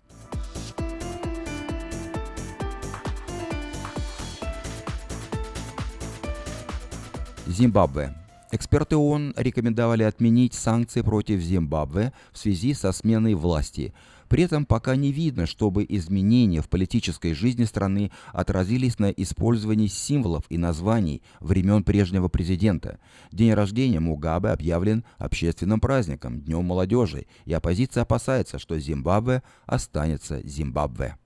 Зимбабве. 7.45 8.26
Эксперты 8.49 8.95
ООН 8.95 9.33
рекомендовали 9.35 10.03
отменить 10.03 10.53
санкции 10.53 11.01
против 11.01 11.41
Зимбабве 11.41 12.13
в 12.31 12.37
связи 12.37 12.73
со 12.73 12.93
сменой 12.93 13.33
власти. 13.33 13.93
При 14.29 14.43
этом 14.43 14.65
пока 14.65 14.95
не 14.95 15.11
видно, 15.11 15.45
чтобы 15.45 15.85
изменения 15.87 16.61
в 16.61 16.69
политической 16.69 17.33
жизни 17.33 17.65
страны 17.65 18.09
отразились 18.31 18.99
на 18.99 19.09
использовании 19.11 19.87
символов 19.87 20.45
и 20.49 20.57
названий 20.57 21.21
времен 21.41 21.83
прежнего 21.83 22.29
президента. 22.29 22.99
День 23.33 23.53
рождения 23.53 23.99
Мугабе 23.99 24.49
объявлен 24.49 25.03
общественным 25.17 25.81
праздником, 25.81 26.39
Днем 26.39 26.63
молодежи, 26.63 27.25
и 27.45 27.53
оппозиция 27.53 28.03
опасается, 28.03 28.59
что 28.59 28.79
Зимбабве 28.79 29.43
останется 29.65 30.41
Зимбабве. 30.45 31.17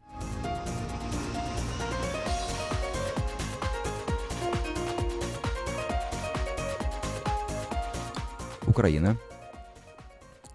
Украина. 8.71 9.17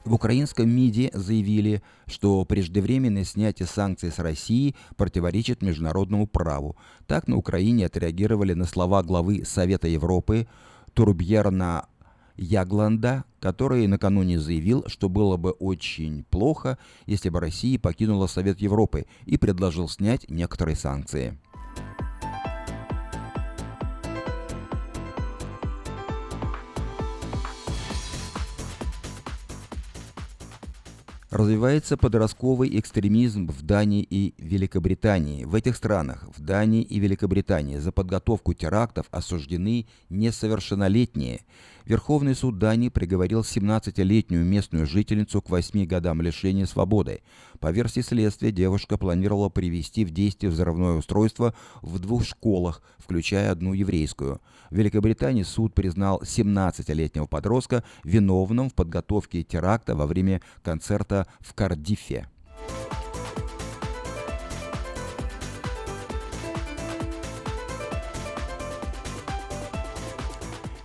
В 0.06 0.14
украинском 0.14 0.70
МИДе 0.70 1.10
заявили, 1.12 1.82
что 2.06 2.46
преждевременное 2.46 3.24
снятие 3.24 3.66
санкций 3.66 4.10
с 4.10 4.18
России 4.18 4.74
противоречит 4.96 5.60
международному 5.60 6.26
праву. 6.26 6.76
Так 7.06 7.28
на 7.28 7.36
Украине 7.36 7.84
отреагировали 7.84 8.54
на 8.54 8.64
слова 8.64 9.02
главы 9.02 9.44
Совета 9.44 9.86
Европы 9.88 10.46
Турбьерна 10.94 11.88
Ягланда, 12.36 13.24
который 13.38 13.86
накануне 13.86 14.40
заявил, 14.40 14.84
что 14.86 15.10
было 15.10 15.36
бы 15.36 15.50
очень 15.50 16.24
плохо, 16.24 16.78
если 17.04 17.28
бы 17.28 17.40
Россия 17.40 17.78
покинула 17.78 18.28
Совет 18.28 18.60
Европы 18.62 19.04
и 19.26 19.36
предложил 19.36 19.90
снять 19.90 20.30
некоторые 20.30 20.76
санкции. 20.76 21.38
Развивается 31.36 31.98
подростковый 31.98 32.80
экстремизм 32.80 33.48
в 33.48 33.60
Дании 33.60 34.02
и 34.08 34.34
Великобритании. 34.38 35.44
В 35.44 35.54
этих 35.54 35.76
странах, 35.76 36.26
в 36.34 36.40
Дании 36.40 36.80
и 36.80 36.98
Великобритании, 36.98 37.76
за 37.76 37.92
подготовку 37.92 38.54
терактов 38.54 39.04
осуждены 39.10 39.86
несовершеннолетние. 40.08 41.42
Верховный 41.84 42.34
суд 42.34 42.56
Дании 42.58 42.88
приговорил 42.88 43.42
17-летнюю 43.42 44.46
местную 44.46 44.86
жительницу 44.86 45.42
к 45.42 45.50
8 45.50 45.84
годам 45.84 46.22
лишения 46.22 46.64
свободы. 46.64 47.20
По 47.60 47.70
версии 47.70 48.00
следствия, 48.00 48.52
девушка 48.52 48.98
планировала 48.98 49.48
привести 49.48 50.04
в 50.04 50.10
действие 50.10 50.50
взрывное 50.50 50.96
устройство 50.96 51.54
в 51.82 51.98
двух 51.98 52.24
школах, 52.24 52.82
включая 52.98 53.50
одну 53.50 53.72
еврейскую. 53.72 54.40
В 54.70 54.76
Великобритании 54.76 55.42
суд 55.42 55.74
признал 55.74 56.20
17-летнего 56.22 57.26
подростка 57.26 57.84
виновным 58.04 58.70
в 58.70 58.74
подготовке 58.74 59.42
теракта 59.42 59.94
во 59.94 60.06
время 60.06 60.42
концерта 60.62 61.26
в 61.40 61.54
Кардифе. 61.54 62.28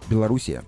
Белоруссия. 0.09 0.63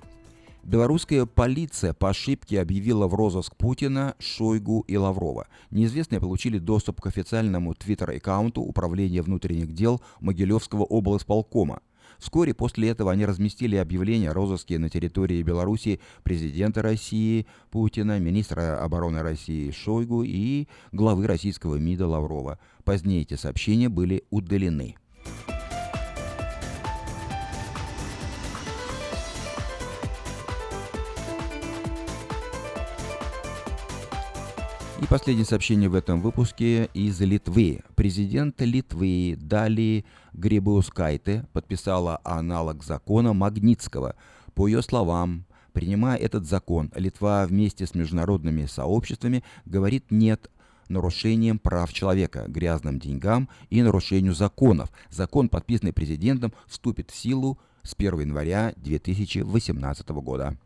Белорусская 0.64 1.26
полиция 1.26 1.94
по 1.94 2.10
ошибке 2.10 2.62
объявила 2.62 3.08
в 3.08 3.14
розыск 3.14 3.54
Путина, 3.58 4.16
Шойгу 4.18 4.86
и 4.88 4.96
Лаврова. 4.96 5.48
Неизвестные 5.72 6.22
получили 6.22 6.58
доступ 6.58 7.02
к 7.02 7.08
официальному 7.08 7.74
твиттер-аккаунту 7.74 8.62
Управления 8.62 9.22
внутренних 9.22 9.74
дел 9.74 10.02
Могилевского 10.22 10.84
облсполкома. 10.84 11.82
Вскоре 12.18 12.54
после 12.54 12.88
этого 12.88 13.12
они 13.12 13.26
разместили 13.26 13.76
объявление 13.76 14.30
о 14.30 14.34
розыске 14.34 14.80
на 14.80 14.90
территории 14.90 15.44
Беларуси 15.44 16.00
президента 16.24 16.82
России 16.82 17.46
Путина, 17.70 18.18
министра 18.20 18.82
обороны 18.82 19.22
России 19.22 19.70
Шойгу 19.72 20.24
и 20.24 20.70
главы 20.94 21.28
российского 21.28 21.76
МИДа 21.76 22.08
Лаврова. 22.08 22.58
Позднее 22.86 23.24
эти 23.24 23.34
сообщения 23.34 23.90
были 23.90 24.24
удалены. 24.30 24.96
И 35.04 35.06
последнее 35.06 35.46
сообщение 35.46 35.90
в 35.90 35.96
этом 35.96 36.22
выпуске 36.22 36.90
из 36.94 37.20
Литвы. 37.20 37.82
Президент 37.96 38.62
Литвы 38.62 39.38
Дали 39.38 40.06
Грибаускайте 40.32 41.46
подписала 41.52 42.22
аналог 42.24 42.86
закона 42.86 43.34
Магнитского. 43.34 44.16
По 44.56 44.66
ее 44.66 44.82
словам, 44.82 45.44
принимая 45.74 46.18
этот 46.18 46.46
закон, 46.46 46.90
Литва 46.96 47.46
вместе 47.46 47.86
с 47.86 47.96
международными 47.96 48.66
сообществами 48.66 49.44
говорит 49.66 50.06
«нет» 50.10 50.50
нарушением 50.88 51.60
прав 51.60 51.92
человека, 51.92 52.46
грязным 52.48 52.98
деньгам 52.98 53.50
и 53.70 53.82
нарушению 53.82 54.34
законов. 54.34 54.90
Закон, 55.10 55.50
подписанный 55.50 55.92
президентом, 55.92 56.54
вступит 56.66 57.12
в 57.12 57.16
силу 57.18 57.60
с 57.82 57.94
1 57.94 58.22
января 58.22 58.72
2018 58.78 60.08
года. 60.12 60.58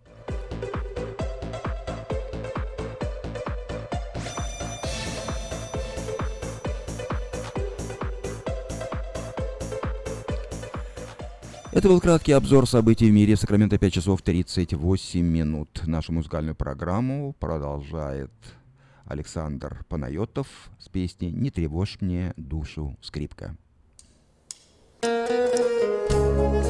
Это 11.78 11.90
был 11.90 12.02
краткий 12.02 12.32
обзор 12.32 12.68
событий 12.68 13.08
в 13.08 13.14
мире. 13.14 13.36
В 13.36 13.40
Сакраменто 13.40 13.78
5 13.78 13.94
часов 13.94 14.24
38 14.24 15.22
минут. 15.22 15.84
Нашу 15.86 16.12
музыкальную 16.12 16.56
программу 16.56 17.36
продолжает 17.40 18.32
Александр 19.06 19.86
Панайотов 19.88 20.48
с 20.80 20.90
песней 20.90 21.32
«Не 21.32 21.52
тревожь 21.52 22.00
мне 22.02 22.34
душу, 22.36 22.98
скрипка». 23.04 23.56
Не 25.04 26.67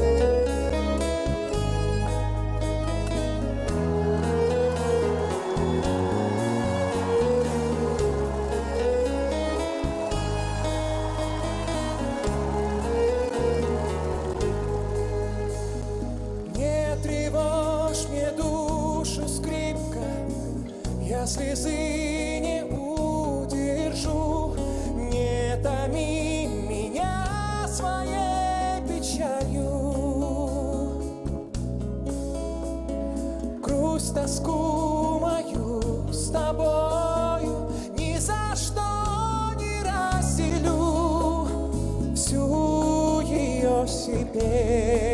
ее 44.41 45.06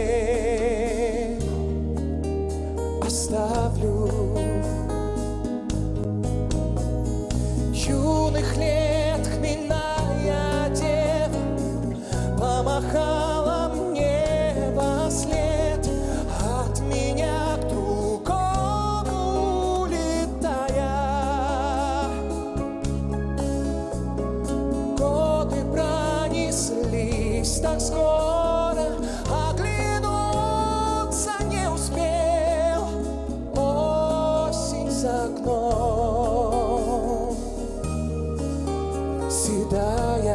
die. 39.74 40.32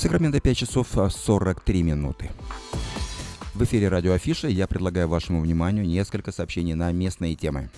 Сакраменто 0.00 0.40
5 0.40 0.56
часов 0.56 0.96
а, 0.96 1.10
43 1.10 1.82
минуты. 1.82 2.30
В 3.52 3.62
эфире 3.64 3.88
радио 3.88 4.14
Афиша 4.14 4.48
я 4.48 4.66
предлагаю 4.66 5.08
вашему 5.08 5.42
вниманию 5.42 5.84
несколько 5.84 6.32
сообщений 6.32 6.72
на 6.72 6.90
местные 6.90 7.34
темы. 7.34 7.68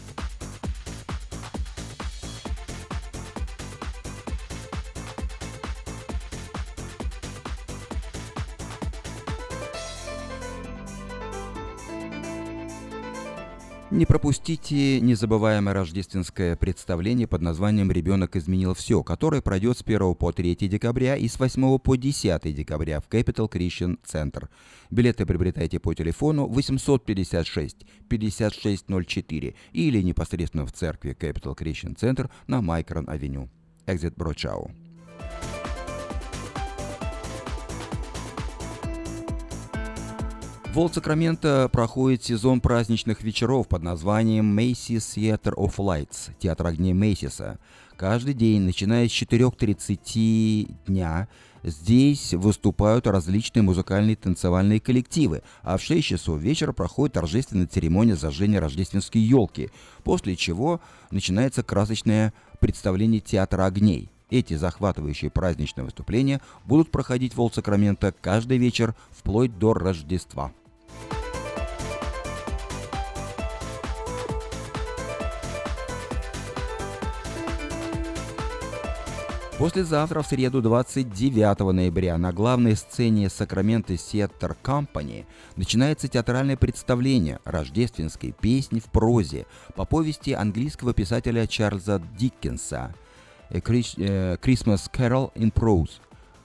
Пропустите 14.22 15.00
незабываемое 15.00 15.74
рождественское 15.74 16.54
представление 16.54 17.26
под 17.26 17.42
названием 17.42 17.90
«Ребенок 17.90 18.36
изменил 18.36 18.72
все», 18.72 19.02
которое 19.02 19.42
пройдет 19.42 19.78
с 19.78 19.82
1 19.82 20.14
по 20.14 20.30
3 20.30 20.54
декабря 20.54 21.16
и 21.16 21.26
с 21.26 21.40
8 21.40 21.80
по 21.80 21.96
10 21.96 22.54
декабря 22.54 23.00
в 23.00 23.08
Capital 23.08 23.50
Christian 23.50 23.98
Center. 24.04 24.48
Билеты 24.92 25.26
приобретайте 25.26 25.80
по 25.80 25.92
телефону 25.92 26.46
856 26.46 27.84
5604 28.08 29.54
или 29.72 30.02
непосредственно 30.02 30.66
в 30.66 30.72
церкви 30.72 31.16
Capital 31.18 31.58
Christian 31.58 31.96
Center 31.96 32.30
на 32.46 32.62
Майкрон-авеню. 32.62 33.50
Экзит 33.88 34.14
Брочау. 34.14 34.70
В 40.72 40.78
Олд 40.78 40.94
Сакраменто 40.94 41.68
проходит 41.70 42.24
сезон 42.24 42.62
праздничных 42.62 43.20
вечеров 43.20 43.68
под 43.68 43.82
названием 43.82 44.58
Macy's 44.58 45.00
Theater 45.00 45.52
of 45.54 45.76
Lights– 45.76 46.30
Театр 46.38 46.68
огней 46.68 46.94
Мейсиса. 46.94 47.58
Каждый 47.98 48.32
день, 48.32 48.62
начиная 48.62 49.06
с 49.06 49.10
4.30 49.10 50.74
дня, 50.86 51.28
здесь 51.62 52.32
выступают 52.32 53.06
различные 53.06 53.62
музыкальные 53.62 54.14
и 54.14 54.16
танцевальные 54.16 54.80
коллективы, 54.80 55.42
а 55.60 55.76
в 55.76 55.82
6 55.82 56.06
часов 56.06 56.40
вечера 56.40 56.72
проходит 56.72 57.16
торжественная 57.16 57.66
церемония 57.66 58.16
зажжения 58.16 58.58
рождественской 58.58 59.20
елки, 59.20 59.68
после 60.04 60.36
чего 60.36 60.80
начинается 61.10 61.62
красочное 61.62 62.32
представление 62.60 63.20
Театра 63.20 63.66
огней. 63.66 64.10
Эти 64.30 64.54
захватывающие 64.54 65.30
праздничные 65.30 65.84
выступления 65.84 66.40
будут 66.64 66.90
проходить 66.90 67.34
в 67.34 67.40
Олд 67.42 67.56
Сакраменто 67.56 68.14
каждый 68.22 68.56
вечер 68.56 68.94
вплоть 69.10 69.58
до 69.58 69.74
Рождества. 69.74 70.50
Послезавтра, 79.62 80.22
в 80.22 80.26
среду 80.26 80.60
29 80.60 81.72
ноября, 81.72 82.18
на 82.18 82.32
главной 82.32 82.74
сцене 82.74 83.30
Сакраменто 83.30 83.96
Сеттер 83.96 84.56
Компани 84.60 85.24
начинается 85.54 86.08
театральное 86.08 86.56
представление 86.56 87.38
рождественской 87.44 88.32
песни 88.32 88.80
в 88.80 88.86
прозе 88.86 89.46
по 89.76 89.84
повести 89.84 90.32
английского 90.32 90.92
писателя 90.92 91.46
Чарльза 91.46 92.02
Диккенса 92.18 92.92
«A 93.50 93.58
Chris- 93.58 93.94
э, 93.98 94.36
Christmas 94.42 94.90
Carol 94.92 95.32
in 95.36 95.52
Prose», 95.52 96.00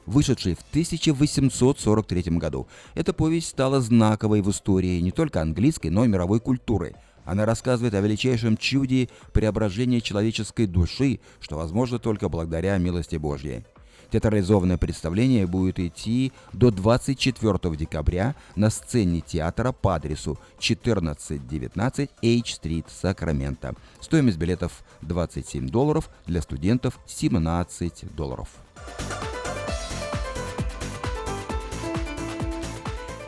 вышедшей 0.05 0.53
в 0.53 0.61
1843 0.69 2.37
году. 2.37 2.67
Эта 2.93 3.13
повесть 3.13 3.49
стала 3.49 3.81
знаковой 3.81 4.43
в 4.43 4.51
истории 4.51 4.99
не 4.99 5.09
только 5.09 5.41
английской, 5.41 5.87
но 5.87 6.05
и 6.05 6.07
мировой 6.07 6.39
культуры– 6.39 6.93
она 7.27 7.45
рассказывает 7.45 7.93
о 7.93 7.99
величайшем 7.99 8.55
чуде 8.55 9.09
преображения 9.33 9.99
человеческой 9.99 10.65
души, 10.65 11.19
что 11.41 11.57
возможно 11.57 11.99
только 11.99 12.29
благодаря 12.29 12.77
милости 12.77 13.17
Божьей. 13.17 13.65
Театрализованное 14.09 14.77
представление 14.77 15.45
будет 15.45 15.77
идти 15.77 16.31
до 16.53 16.71
24 16.71 17.75
декабря 17.75 18.33
на 18.55 18.69
сцене 18.69 19.19
театра 19.19 19.73
по 19.73 19.95
адресу 19.95 20.39
1419 20.55 22.09
H-стрит, 22.23 22.85
Сакраменто. 22.89 23.75
Стоимость 23.99 24.37
билетов 24.37 24.85
27 25.01 25.67
долларов, 25.67 26.09
для 26.25 26.41
студентов 26.41 26.97
17 27.05 28.15
долларов. 28.15 28.47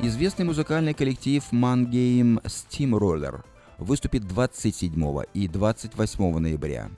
Известный 0.02 0.46
музыкальный 0.46 0.94
коллектив 0.94 1.44
Mangame 1.52 2.42
Steamroller 2.46 3.42
выступит 3.80 4.28
27 4.28 5.22
и 5.34 5.48
28 5.48 6.38
ноября. 6.38 6.90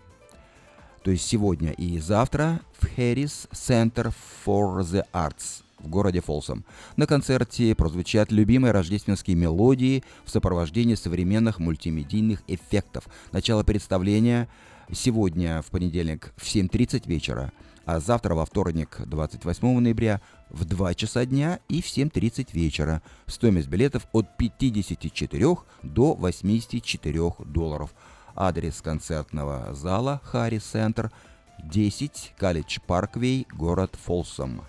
То 1.03 1.11
есть 1.11 1.25
сегодня 1.25 1.71
и 1.71 1.99
завтра 1.99 2.61
в 2.79 2.85
Harris 2.97 3.49
Center 3.51 4.13
for 4.45 4.81
the 4.81 5.03
Arts 5.13 5.63
в 5.79 5.87
городе 5.87 6.21
Фолсом. 6.21 6.63
На 6.95 7.07
концерте 7.07 7.73
прозвучат 7.73 8.31
любимые 8.31 8.71
рождественские 8.71 9.35
мелодии 9.35 10.03
в 10.25 10.29
сопровождении 10.29 10.95
современных 10.95 11.59
мультимедийных 11.59 12.43
эффектов. 12.47 13.05
Начало 13.31 13.63
представления 13.63 14.47
сегодня 14.91 15.61
в 15.61 15.71
понедельник 15.71 16.33
в 16.37 16.43
7.30 16.43 17.07
вечера, 17.07 17.51
а 17.91 17.99
завтра 17.99 18.35
во 18.35 18.45
вторник 18.45 19.01
28 19.05 19.79
ноября 19.79 20.21
в 20.49 20.63
2 20.63 20.93
часа 20.93 21.25
дня 21.25 21.59
и 21.67 21.81
в 21.81 21.85
7.30 21.85 22.47
вечера. 22.53 23.01
Стоимость 23.27 23.67
билетов 23.67 24.07
от 24.13 24.37
54 24.37 25.57
до 25.83 26.13
84 26.13 27.19
долларов. 27.39 27.93
Адрес 28.33 28.81
концертного 28.81 29.73
зала 29.73 30.21
Харри 30.23 30.59
Центр 30.59 31.11
10 31.63 32.33
Калледж 32.37 32.79
Парквей, 32.87 33.45
город 33.51 33.97
Фолсом. 34.05 34.61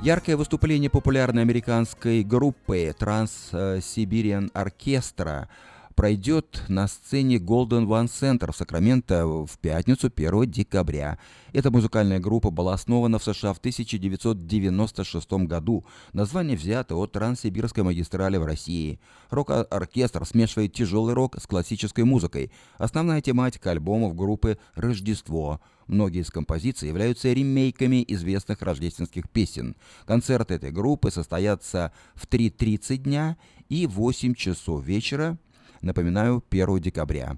Яркое 0.00 0.38
выступление 0.38 0.88
популярной 0.88 1.42
американской 1.42 2.22
группы 2.22 2.94
Trans-Siberian 2.98 4.50
Orchestra 4.52 5.48
пройдет 5.94 6.62
на 6.68 6.88
сцене 6.88 7.36
Golden 7.36 7.86
One 7.86 8.06
Center 8.06 8.52
в 8.52 8.56
Сакраменто 8.56 9.26
в 9.26 9.58
пятницу 9.60 10.10
1 10.14 10.50
декабря. 10.50 11.18
Эта 11.52 11.70
музыкальная 11.70 12.18
группа 12.18 12.50
была 12.50 12.74
основана 12.74 13.18
в 13.18 13.24
США 13.24 13.52
в 13.52 13.58
1996 13.58 15.32
году. 15.46 15.84
Название 16.12 16.56
взято 16.56 16.96
от 16.96 17.12
Транссибирской 17.12 17.84
магистрали 17.84 18.36
в 18.36 18.44
России. 18.44 18.98
Рок-оркестр 19.30 20.26
смешивает 20.26 20.72
тяжелый 20.72 21.14
рок 21.14 21.40
с 21.40 21.46
классической 21.46 22.04
музыкой. 22.04 22.50
Основная 22.78 23.20
тематика 23.20 23.70
альбомов 23.70 24.14
группы 24.16 24.58
«Рождество». 24.74 25.60
Многие 25.86 26.22
из 26.22 26.30
композиций 26.30 26.88
являются 26.88 27.32
ремейками 27.32 28.02
известных 28.08 28.62
рождественских 28.62 29.28
песен. 29.28 29.76
Концерты 30.06 30.54
этой 30.54 30.70
группы 30.70 31.10
состоятся 31.10 31.92
в 32.14 32.26
3.30 32.26 32.96
дня 32.96 33.36
и 33.68 33.86
8 33.86 34.34
часов 34.34 34.82
вечера 34.82 35.38
Напоминаю, 35.84 36.42
1 36.50 36.80
декабря 36.80 37.36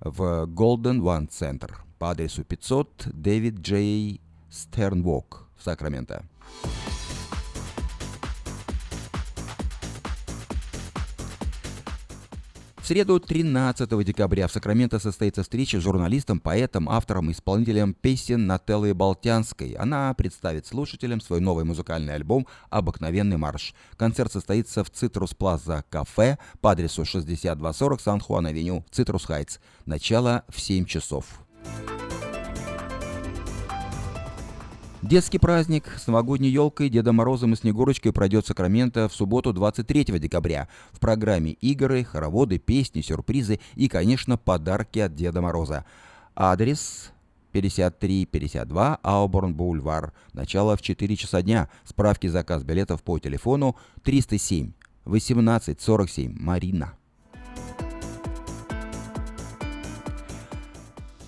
в 0.00 0.44
Golden 0.44 1.00
One 1.00 1.28
Center 1.30 1.70
по 1.98 2.10
адресу 2.10 2.44
500 2.44 3.08
Дэвид 3.14 3.60
Джей 3.60 4.20
Стернвок 4.50 5.48
в 5.56 5.62
Сакраменто. 5.62 6.22
Среду 12.88 13.20
13 13.20 14.02
декабря 14.02 14.48
в 14.48 14.52
Сакраменто 14.52 14.98
состоится 14.98 15.42
встреча 15.42 15.78
с 15.78 15.82
журналистом, 15.82 16.40
поэтом, 16.40 16.88
автором, 16.88 17.30
исполнителем 17.30 17.92
песен 17.92 18.46
Нателлой 18.46 18.94
Болтянской. 18.94 19.72
Она 19.72 20.14
представит 20.14 20.66
слушателям 20.66 21.20
свой 21.20 21.40
новый 21.40 21.66
музыкальный 21.66 22.14
альбом 22.14 22.46
«Обыкновенный 22.70 23.36
марш». 23.36 23.74
Концерт 23.98 24.32
состоится 24.32 24.84
в 24.84 24.90
Citrus 24.90 25.34
Plaza 25.34 25.84
кафе 25.90 26.38
по 26.62 26.70
адресу 26.70 27.04
6240 27.04 28.00
San 28.00 28.18
Juan 28.18 28.41
Avenue, 28.41 28.82
Citrus 28.90 29.26
Heights. 29.26 29.58
Начало 29.84 30.44
в 30.48 30.58
7 30.58 30.86
часов. 30.86 31.26
Детский 35.08 35.38
праздник 35.38 35.90
с 35.96 36.06
новогодней 36.06 36.50
елкой, 36.50 36.90
Дедом 36.90 37.16
Морозом 37.16 37.54
и 37.54 37.56
Снегурочкой 37.56 38.12
пройдет 38.12 38.46
Сакраменто 38.46 39.08
в 39.08 39.14
субботу 39.14 39.54
23 39.54 40.04
декабря. 40.18 40.68
В 40.92 41.00
программе 41.00 41.52
игры, 41.52 42.04
хороводы, 42.04 42.58
песни, 42.58 43.00
сюрпризы 43.00 43.58
и, 43.74 43.88
конечно, 43.88 44.36
подарки 44.36 44.98
от 44.98 45.14
Деда 45.14 45.40
Мороза. 45.40 45.86
Адрес 46.36 47.10
5352 47.52 48.98
Ауборн 49.02 49.54
Бульвар. 49.54 50.12
Начало 50.34 50.76
в 50.76 50.82
4 50.82 51.16
часа 51.16 51.40
дня. 51.40 51.70
Справки 51.84 52.26
заказ 52.26 52.62
билетов 52.62 53.02
по 53.02 53.18
телефону 53.18 53.76
307 54.02 54.72
18 55.06 55.80
47 55.80 56.36
Марина. 56.38 56.97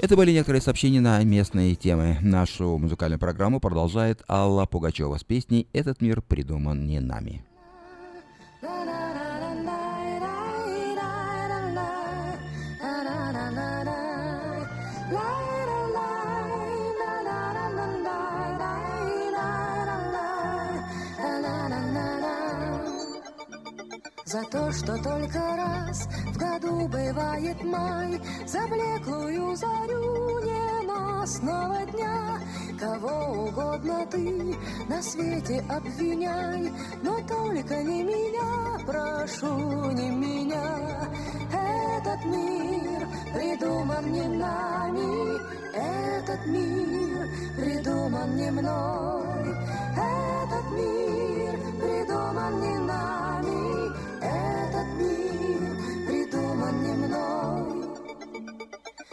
Это 0.02 0.16
были 0.16 0.32
некоторые 0.32 0.62
сообщения 0.62 1.00
на 1.02 1.22
местные 1.24 1.74
темы. 1.74 2.16
Нашу 2.22 2.78
музыкальную 2.78 3.18
программу 3.18 3.60
продолжает 3.60 4.22
Алла 4.30 4.64
Пугачева 4.64 5.18
с 5.18 5.24
песней 5.24 5.68
«Этот 5.74 6.00
мир 6.00 6.22
придуман 6.22 6.86
не 6.86 7.00
нами». 7.00 7.44
За 24.30 24.44
то, 24.44 24.70
что 24.70 24.96
только 25.02 25.40
раз 25.56 26.06
в 26.26 26.38
году 26.38 26.86
бывает 26.86 27.64
май, 27.64 28.20
За 28.46 28.60
блеклую 28.68 29.56
зарю 29.56 30.38
ненастного 30.44 31.84
дня. 31.86 32.38
Кого 32.78 33.48
угодно 33.48 34.06
ты 34.08 34.56
на 34.88 35.02
свете 35.02 35.64
обвиняй, 35.68 36.72
Но 37.02 37.16
только 37.26 37.82
не 37.82 38.04
меня, 38.04 38.78
прошу, 38.86 39.90
не 39.90 40.10
меня. 40.10 41.10
Этот 41.50 42.24
мир 42.26 43.08
придуман 43.34 44.12
не 44.12 44.28
нами, 44.28 45.40
Этот 45.74 46.46
мир 46.46 47.28
придуман 47.56 48.36
не 48.36 48.50
мной. 48.52 49.54
Этот 49.96 50.70
мир 50.70 51.58
придуман 51.80 52.60
не 52.60 52.78
нами, 52.78 53.19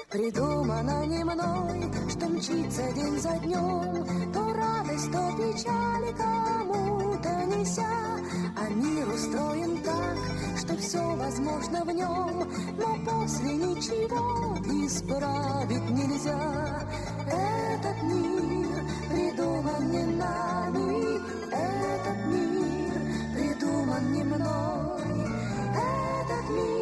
Придумано 0.09 1.05
не 1.05 1.21
мной, 1.21 1.91
что 2.09 2.27
мчится 2.27 2.93
день 2.93 3.19
за 3.19 3.37
днем, 3.39 4.31
То 4.31 4.53
радость, 4.53 5.11
то 5.11 5.33
печаль 5.35 6.15
кому-то 6.15 7.29
неся. 7.45 8.17
А 8.55 8.69
мир 8.69 9.05
устроен 9.09 9.83
так, 9.83 10.17
что 10.59 10.77
все 10.77 11.13
возможно 11.13 11.83
в 11.83 11.91
нем, 11.91 12.49
Но 12.77 12.97
после 13.03 13.53
ничего 13.53 14.55
исправить 14.85 15.89
нельзя. 15.89 16.87
Этот 17.27 18.03
мир 18.03 18.85
придуман 19.09 19.91
не 19.91 20.05
нами, 20.05 21.19
Этот 21.51 22.25
мир 22.27 22.93
придуман 23.35 24.13
не 24.13 24.23
мной. 24.23 25.27
Этот 25.75 26.49
мир 26.51 26.76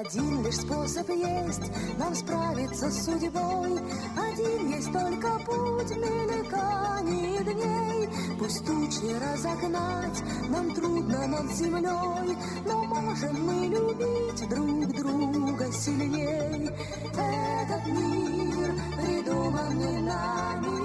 Один 0.00 0.42
лишь 0.42 0.56
способ 0.56 1.10
есть 1.10 1.70
нам 1.98 2.14
справиться 2.14 2.90
с 2.90 3.04
судьбой. 3.04 3.78
Один 4.16 4.70
есть 4.70 4.90
только 4.90 5.38
путь 5.44 5.94
мельканий 5.94 7.44
дней. 7.44 8.08
Пусть 8.38 8.64
тучи 8.64 9.14
разогнать 9.20 10.22
нам 10.48 10.74
трудно 10.74 11.26
над 11.26 11.52
землей, 11.52 12.34
но 12.64 12.82
можем 12.84 13.44
мы 13.44 13.66
любить 13.66 14.48
друг 14.48 14.86
друга 14.96 15.70
сильней. 15.70 16.70
Этот 17.12 17.86
мир 17.88 18.74
придуман 18.96 19.78
не 19.78 19.98
нами, 19.98 20.78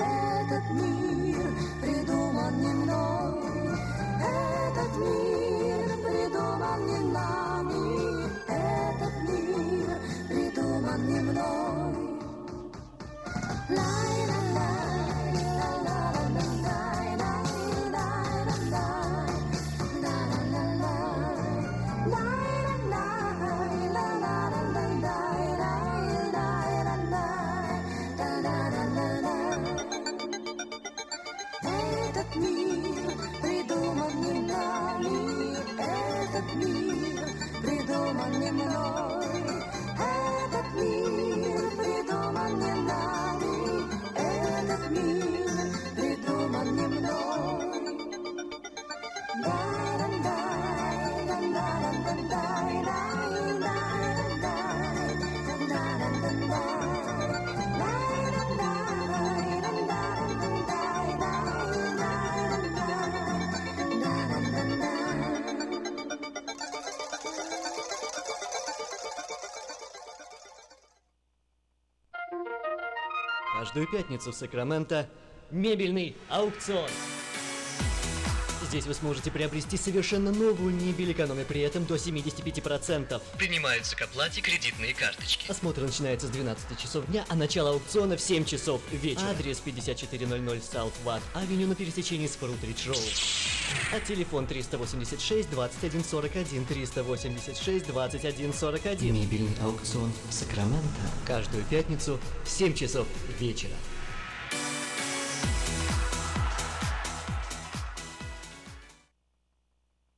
этот 0.00 0.70
мир 0.70 1.46
придуман 1.82 2.58
не 2.62 2.72
мной. 2.72 3.34
Этот 4.18 4.96
мир 4.96 5.88
придуман 6.06 6.86
не 6.86 7.12
нами, 7.12 7.45
Каждую 73.66 73.88
пятницу 73.88 74.30
в 74.30 74.34
Сакраменто 74.36 75.08
мебельный 75.50 76.14
аукцион. 76.28 76.88
Здесь 78.62 78.86
вы 78.86 78.94
сможете 78.94 79.32
приобрести 79.32 79.76
совершенно 79.76 80.30
новую 80.30 80.72
мебель, 80.72 81.10
экономя 81.10 81.44
при 81.44 81.62
этом 81.62 81.84
до 81.84 81.96
75%. 81.96 83.20
Принимаются 83.36 83.96
к 83.96 84.02
оплате 84.02 84.40
кредитные 84.40 84.94
карточки. 84.94 85.50
Осмотр 85.50 85.82
начинается 85.82 86.28
с 86.28 86.30
12 86.30 86.78
часов 86.78 87.06
дня, 87.06 87.24
а 87.28 87.34
начало 87.34 87.70
аукциона 87.70 88.16
в 88.16 88.20
7 88.20 88.44
часов 88.44 88.80
вечера. 88.92 89.30
Адрес 89.30 89.58
5400 89.58 90.36
South 90.36 90.92
Watt 91.04 91.22
Авеню 91.34 91.66
на 91.66 91.74
пересечении 91.74 92.28
с 92.28 92.36
Фрутридж 92.36 92.86
Роуд. 92.86 93.00
А 93.92 94.00
телефон 94.00 94.46
386 94.46 95.50
21 95.50 96.04
41 96.04 96.64
386 96.64 97.86
21 97.86 98.52
41. 98.52 99.14
Мебельный 99.14 99.56
аукцион 99.62 100.12
Сакраменто. 100.30 100.86
Каждую 101.26 101.64
пятницу 101.64 102.18
в 102.44 102.50
7 102.50 102.74
часов 102.74 103.06
вечера. 103.38 103.74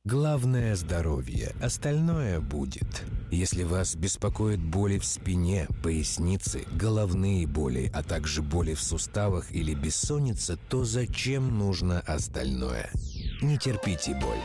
Главное– 0.09 0.75
здоровье, 0.77 1.53
остальное 1.61 2.39
будет. 2.39 3.03
Если 3.29 3.61
вас 3.61 3.95
беспокоят 3.95 4.59
боли 4.59 4.97
в 4.97 5.05
спине, 5.05 5.67
пояснице, 5.83 6.63
головные 6.71 7.45
боли, 7.45 7.91
а 7.93 8.01
также 8.01 8.41
боли 8.41 8.73
в 8.73 8.81
суставах 8.81 9.51
или 9.51 9.75
бессонница, 9.75 10.57
то 10.69 10.83
зачем 10.83 11.59
нужно 11.59 11.99
остальное? 11.99 12.89
Не 13.41 13.57
терпите 13.57 14.13
боль. 14.15 14.37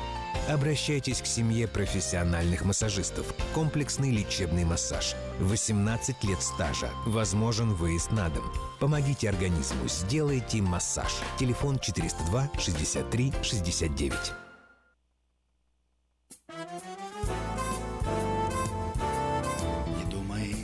Обращайтесь 0.48 1.20
к 1.20 1.26
семье 1.26 1.66
профессиональных 1.66 2.64
массажистов. 2.64 3.34
Комплексный 3.54 4.12
лечебный 4.12 4.64
массаж. 4.64 5.14
18 5.40 6.22
лет 6.24 6.40
стажа. 6.40 6.90
Возможен 7.06 7.74
выезд 7.74 8.12
на 8.12 8.28
дом. 8.28 8.44
Помогите 8.78 9.28
организму, 9.28 9.88
сделайте 9.88 10.62
массаж. 10.62 11.10
Телефон 11.38 11.78
402 11.78 12.50
63 12.58 13.32
69. 13.42 14.12
Не 19.96 20.10
думай 20.10 20.54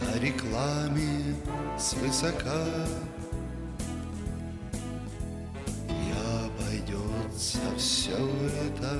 о 0.00 0.18
рекламе 0.18 1.36
свысока 1.78 2.64
обойдется 7.32 7.58
все 7.76 8.16
это 8.16 8.98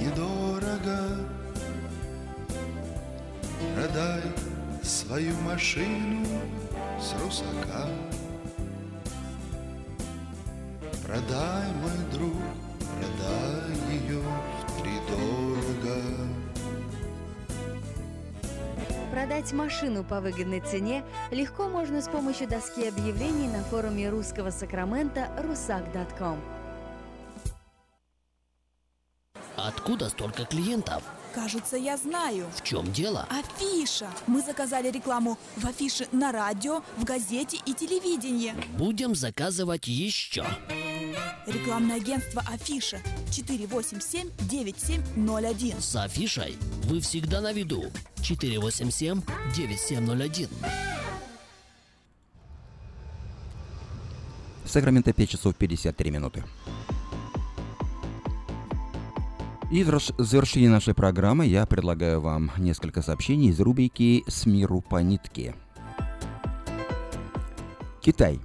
недорого. 0.00 1.26
Продай 3.74 4.22
свою 4.82 5.34
машину 5.38 6.24
с 7.00 7.14
русака. 7.22 7.88
Продай, 11.04 11.72
мой 11.80 12.12
друг, 12.12 12.36
продай 12.98 13.92
ее 13.92 14.22
втридорого. 14.68 16.02
Продать 19.10 19.52
машину 19.52 20.04
по 20.04 20.20
выгодной 20.20 20.60
цене 20.60 21.02
легко 21.30 21.68
можно 21.68 22.02
с 22.02 22.08
помощью 22.08 22.46
доски 22.46 22.86
объявлений 22.86 23.48
на 23.48 23.64
форуме 23.64 24.10
русского 24.10 24.50
Сакрамента 24.50 25.28
rusak.com. 25.38 26.57
Откуда 29.58 30.08
столько 30.08 30.44
клиентов? 30.44 31.02
Кажется, 31.34 31.76
я 31.76 31.96
знаю. 31.96 32.46
В 32.54 32.62
чем 32.62 32.92
дело? 32.92 33.26
Афиша. 33.28 34.06
Мы 34.26 34.40
заказали 34.40 34.88
рекламу 34.90 35.36
в 35.56 35.66
афише 35.66 36.06
на 36.12 36.30
радио, 36.32 36.82
в 36.96 37.04
газете 37.04 37.58
и 37.66 37.74
телевидении. 37.74 38.54
Будем 38.76 39.14
заказывать 39.14 39.86
еще. 39.88 40.46
Рекламное 41.46 41.96
агентство 41.96 42.42
Афиша 42.48 43.00
487-9701. 43.30 45.80
С 45.80 45.96
афишей 45.96 46.56
вы 46.84 47.00
всегда 47.00 47.40
на 47.40 47.52
виду. 47.52 47.90
487-9701. 48.18 50.48
В 54.64 54.70
Сакраменто 54.70 55.12
5 55.12 55.30
часов 55.30 55.56
53 55.56 56.10
минуты. 56.10 56.44
И 59.70 59.84
в 59.84 60.00
завершении 60.16 60.68
нашей 60.68 60.94
программы 60.94 61.44
я 61.44 61.66
предлагаю 61.66 62.22
вам 62.22 62.50
несколько 62.56 63.02
сообщений 63.02 63.50
из 63.50 63.60
рубрики 63.60 64.24
«С 64.26 64.46
миру 64.46 64.80
по 64.80 65.02
нитке». 65.02 65.54
Китай. 68.00 68.40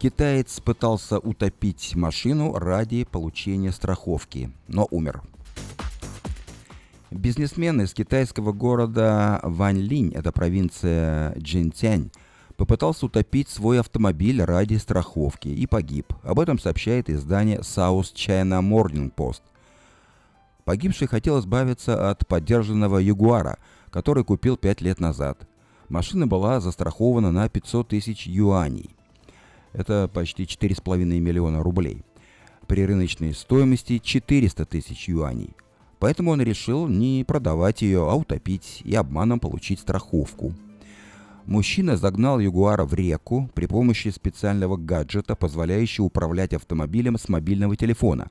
Китаец 0.00 0.58
пытался 0.58 1.20
утопить 1.20 1.94
машину 1.94 2.54
ради 2.54 3.04
получения 3.04 3.70
страховки, 3.70 4.50
но 4.66 4.88
умер. 4.90 5.22
Бизнесмен 7.12 7.80
из 7.80 7.94
китайского 7.94 8.52
города 8.52 9.38
Ваньлинь, 9.44 10.12
это 10.12 10.32
провинция 10.32 11.38
Джинцянь, 11.38 12.10
попытался 12.56 13.06
утопить 13.06 13.48
свой 13.48 13.78
автомобиль 13.78 14.42
ради 14.42 14.74
страховки 14.74 15.46
и 15.46 15.68
погиб. 15.68 16.12
Об 16.24 16.40
этом 16.40 16.58
сообщает 16.58 17.08
издание 17.08 17.60
South 17.60 18.12
China 18.14 18.60
Morning 18.60 19.14
Post. 19.14 19.42
Погибший 20.64 21.08
хотел 21.08 21.40
избавиться 21.40 22.10
от 22.10 22.26
подержанного 22.26 22.98
Ягуара, 22.98 23.58
который 23.90 24.24
купил 24.24 24.56
5 24.56 24.80
лет 24.80 24.98
назад. 24.98 25.46
Машина 25.88 26.26
была 26.26 26.60
застрахована 26.60 27.30
на 27.30 27.48
500 27.48 27.88
тысяч 27.88 28.26
юаней. 28.26 28.90
Это 29.74 30.08
почти 30.12 30.44
4,5 30.44 31.04
миллиона 31.04 31.62
рублей. 31.62 32.02
При 32.66 32.86
рыночной 32.86 33.34
стоимости 33.34 33.98
400 33.98 34.64
тысяч 34.64 35.08
юаней. 35.08 35.54
Поэтому 35.98 36.30
он 36.30 36.40
решил 36.40 36.88
не 36.88 37.24
продавать 37.24 37.82
ее, 37.82 38.10
а 38.10 38.14
утопить 38.14 38.80
и 38.84 38.94
обманом 38.94 39.40
получить 39.40 39.80
страховку. 39.80 40.54
Мужчина 41.44 41.98
загнал 41.98 42.38
Ягуара 42.40 42.86
в 42.86 42.94
реку 42.94 43.50
при 43.54 43.66
помощи 43.66 44.08
специального 44.08 44.78
гаджета, 44.78 45.36
позволяющего 45.36 46.06
управлять 46.06 46.54
автомобилем 46.54 47.18
с 47.18 47.28
мобильного 47.28 47.76
телефона, 47.76 48.30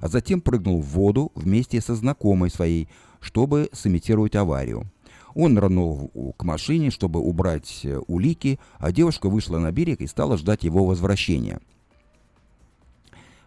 а 0.00 0.08
затем 0.08 0.40
прыгнул 0.40 0.80
в 0.80 0.86
воду 0.86 1.32
вместе 1.34 1.80
со 1.80 1.94
знакомой 1.94 2.50
своей, 2.50 2.88
чтобы 3.20 3.68
сымитировать 3.72 4.36
аварию. 4.36 4.90
Он 5.34 5.58
в- 5.58 6.32
к 6.32 6.44
машине, 6.44 6.90
чтобы 6.90 7.20
убрать 7.20 7.80
э, 7.82 7.98
улики, 8.06 8.60
а 8.78 8.92
девушка 8.92 9.28
вышла 9.28 9.58
на 9.58 9.72
берег 9.72 10.00
и 10.00 10.06
стала 10.06 10.36
ждать 10.36 10.62
его 10.62 10.86
возвращения. 10.86 11.60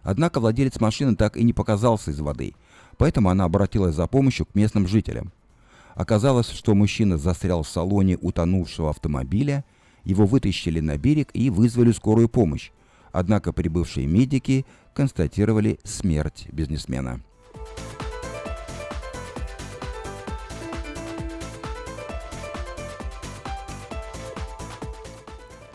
Однако 0.02 0.40
владелец 0.40 0.80
машины 0.80 1.16
так 1.16 1.36
и 1.36 1.44
не 1.44 1.52
показался 1.52 2.10
из 2.10 2.20
воды, 2.20 2.54
поэтому 2.96 3.30
она 3.30 3.44
обратилась 3.44 3.94
за 3.94 4.06
помощью 4.06 4.46
к 4.46 4.54
местным 4.54 4.86
жителям. 4.86 5.32
Оказалось, 5.94 6.48
что 6.50 6.74
мужчина 6.74 7.18
застрял 7.18 7.62
в 7.62 7.68
салоне 7.68 8.16
утонувшего 8.20 8.90
автомобиля, 8.90 9.64
его 10.04 10.26
вытащили 10.26 10.80
на 10.80 10.96
берег 10.96 11.30
и 11.32 11.50
вызвали 11.50 11.92
скорую 11.92 12.28
помощь. 12.28 12.70
Однако 13.12 13.52
прибывшие 13.52 14.06
медики 14.06 14.66
констатировали 14.94 15.78
смерть 15.84 16.46
бизнесмена. 16.52 17.20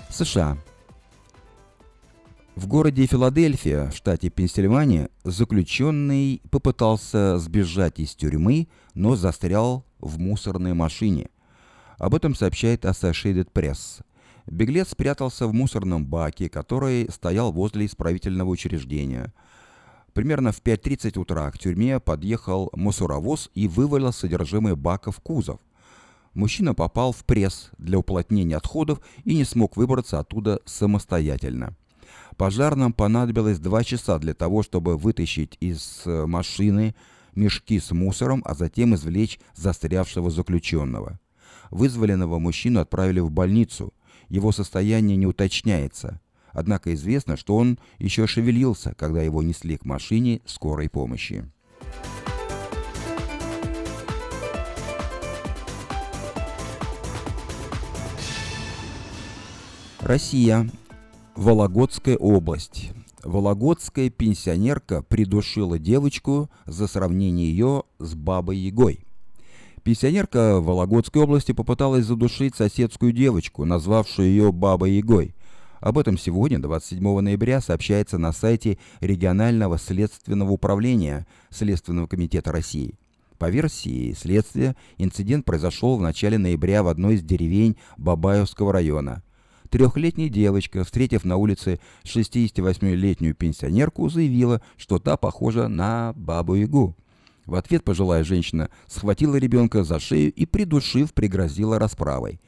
США. 0.10 0.58
В 2.56 2.68
городе 2.68 3.08
Филадельфия, 3.08 3.90
в 3.90 3.96
штате 3.96 4.30
Пенсильвания, 4.30 5.10
заключенный 5.24 6.40
попытался 6.52 7.40
сбежать 7.40 8.00
из 8.00 8.14
тюрьмы, 8.14 8.68
но 8.94 9.16
застрял 9.16 9.84
в 10.00 10.20
мусорной 10.20 10.76
машине. 10.76 11.30
Об 11.98 12.14
этом 12.14 12.36
сообщает 12.36 12.86
Associated 12.86 13.52
Press. 13.52 14.04
Беглец 14.46 14.90
спрятался 14.90 15.48
в 15.48 15.54
мусорном 15.54 16.06
баке, 16.06 16.50
который 16.50 17.10
стоял 17.10 17.52
возле 17.52 17.86
исправительного 17.86 18.50
учреждения. 18.50 19.34
Примерно 20.14 20.52
в 20.52 20.62
5.30 20.62 21.20
утра 21.20 21.50
к 21.52 21.58
тюрьме 21.58 22.00
подъехал 22.00 22.70
мусоровоз 22.74 23.50
и 23.56 23.68
вывалил 23.68 24.12
содержимое 24.12 24.76
бака 24.76 25.12
в 25.12 25.20
кузов. 25.22 25.60
Мужчина 26.34 26.74
попал 26.74 27.12
в 27.12 27.24
пресс 27.26 27.70
для 27.78 28.00
уплотнения 28.00 28.58
отходов 28.58 29.00
и 29.24 29.36
не 29.36 29.44
смог 29.44 29.78
выбраться 29.78 30.20
оттуда 30.20 30.60
самостоятельно. 30.66 31.76
Пожарным 32.38 32.94
понадобилось 32.94 33.60
два 33.60 33.84
часа 33.84 34.18
для 34.18 34.34
того, 34.34 34.64
чтобы 34.64 34.98
вытащить 34.98 35.58
из 35.60 36.02
э, 36.06 36.26
машины 36.26 36.96
мешки 37.36 37.80
с 37.80 37.92
мусором, 37.92 38.42
а 38.46 38.56
затем 38.56 38.96
извлечь 38.96 39.40
застрявшего 39.56 40.32
заключенного. 40.32 41.20
Вызволенного 41.70 42.40
мужчину 42.40 42.80
отправили 42.80 43.20
в 43.20 43.32
больницу. 43.32 43.94
Его 44.34 44.52
состояние 44.52 45.16
не 45.16 45.28
уточняется. 45.28 46.20
Однако 46.54 46.92
известно, 46.96 47.38
что 47.38 47.56
он 47.56 47.78
еще 48.00 48.26
шевелился, 48.26 48.96
когда 48.98 49.22
его 49.22 49.44
несли 49.44 49.78
к 49.78 49.86
машине 49.86 50.42
скорой 50.46 50.90
помощи. 50.90 51.46
Россия. 60.00 60.68
Вологодская 61.36 62.18
область. 62.18 62.90
Вологодская 63.24 64.10
пенсионерка 64.10 65.04
придушила 65.04 65.78
девочку 65.78 66.50
за 66.66 66.88
сравнение 66.88 67.52
ее 67.52 67.84
с 68.00 68.16
бабой 68.16 68.58
Ягой. 68.58 69.06
Пенсионерка 69.84 70.62
в 70.62 70.66
Вологодской 70.66 71.22
области 71.22 71.52
попыталась 71.52 72.06
задушить 72.06 72.56
соседскую 72.56 73.12
девочку, 73.12 73.66
назвавшую 73.66 74.30
ее 74.30 74.54
бабой 74.54 74.94
Ягой. 74.94 75.36
Об 75.82 75.98
этом 75.98 76.18
сегодня, 76.18 76.58
27 76.58 77.20
ноября, 77.20 77.60
сообщается 77.60 78.18
на 78.18 78.32
сайте 78.32 78.78
регионального 79.02 79.78
следственного 79.78 80.52
управления 80.52 81.28
Следственного 81.50 82.08
комитета 82.08 82.54
России. 82.54 82.98
По 83.38 83.50
версии 83.50 84.14
следствия, 84.14 84.78
инцидент 84.98 85.44
произошел 85.44 85.98
в 85.98 86.02
начале 86.02 86.38
ноября 86.38 86.82
в 86.82 86.88
одной 86.88 87.16
из 87.16 87.22
деревень 87.22 87.76
Бабаевского 87.98 88.72
района. 88.72 89.22
Трехлетняя 89.70 90.30
девочка, 90.30 90.86
встретив 90.86 91.26
на 91.26 91.36
улице 91.36 91.82
68-летнюю 92.06 93.36
пенсионерку, 93.36 94.08
заявила, 94.08 94.62
что 94.78 94.98
та 94.98 95.18
похожа 95.18 95.68
на 95.68 96.14
бабу-ягу. 96.16 96.96
В 97.46 97.56
ответ 97.56 97.84
пожилая 97.84 98.24
женщина 98.24 98.70
схватила 98.88 99.36
ребенка 99.36 99.84
за 99.84 100.00
шею 100.00 100.32
и, 100.32 100.46
придушив, 100.46 101.14
пригрозила 101.14 101.78
расправой. 101.78 102.40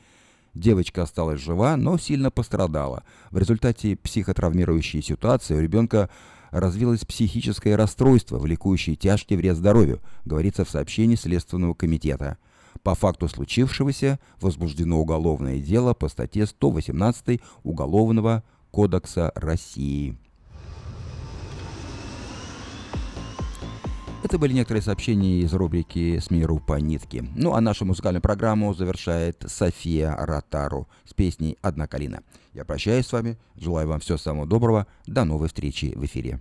Девочка 0.53 1.03
осталась 1.03 1.41
жива, 1.41 1.75
но 1.75 1.97
сильно 1.97 2.31
пострадала. 2.31 3.03
В 3.29 3.37
результате 3.37 3.97
психотравмирующей 3.97 5.01
ситуации 5.01 5.55
у 5.55 5.59
ребенка 5.59 6.09
развилось 6.51 7.03
психическое 7.03 7.75
расстройство, 7.75 8.39
влекущее 8.39 8.95
тяжкий 8.95 9.35
вред 9.35 9.57
здоровью, 9.57 9.99
говорится 10.23 10.63
в 10.63 10.69
сообщении 10.69 11.15
Следственного 11.15 11.73
комитета. 11.73 12.37
По 12.83 12.95
факту 12.95 13.27
случившегося 13.27 14.19
возбуждено 14.39 14.99
уголовное 14.99 15.59
дело 15.59 15.93
по 15.93 16.07
статье 16.07 16.45
118 16.45 17.41
Уголовного 17.63 18.43
кодекса 18.71 19.33
России. 19.35 20.17
Это 24.25 24.39
были 24.39 24.53
некоторые 24.53 24.81
сообщения 24.81 25.41
из 25.41 25.53
рубрики 25.53 26.17
«С 26.17 26.31
миру 26.31 26.59
по 26.59 26.79
нитке». 26.79 27.23
Ну 27.35 27.53
а 27.53 27.61
нашу 27.61 27.85
музыкальную 27.85 28.23
программу 28.23 28.73
завершает 28.73 29.43
София 29.45 30.15
Ротару 30.17 30.87
с 31.07 31.13
песней 31.13 31.59
«Одна 31.61 31.85
калина». 31.85 32.23
Я 32.51 32.65
прощаюсь 32.65 33.05
с 33.05 33.13
вами, 33.13 33.37
желаю 33.55 33.87
вам 33.87 33.99
всего 33.99 34.17
самого 34.17 34.47
доброго, 34.47 34.87
до 35.05 35.25
новой 35.25 35.47
встречи 35.47 35.93
в 35.95 36.03
эфире. 36.05 36.39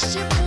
ship 0.00 0.39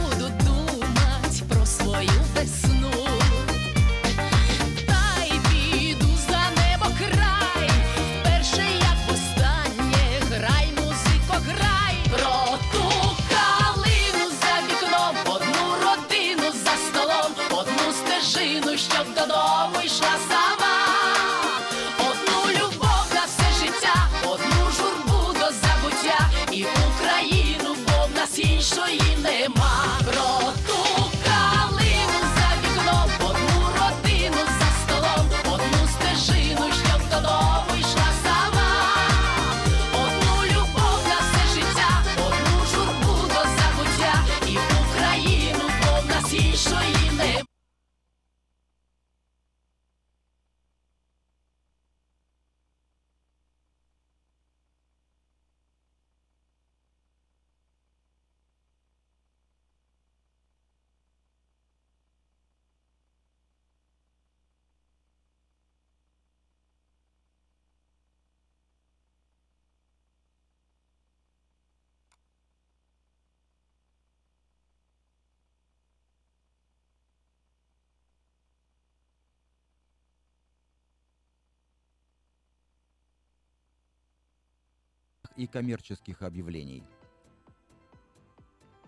и 85.35 85.47
коммерческих 85.47 86.21
объявлений. 86.21 86.83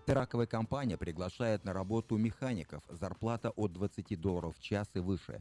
Траковая 0.06 0.46
компания 0.46 0.96
приглашает 0.96 1.64
на 1.64 1.72
работу 1.72 2.16
механиков, 2.16 2.82
зарплата 2.88 3.50
от 3.50 3.72
20 3.72 4.20
долларов 4.20 4.56
в 4.56 4.62
час 4.62 4.88
и 4.94 5.00
выше, 5.00 5.40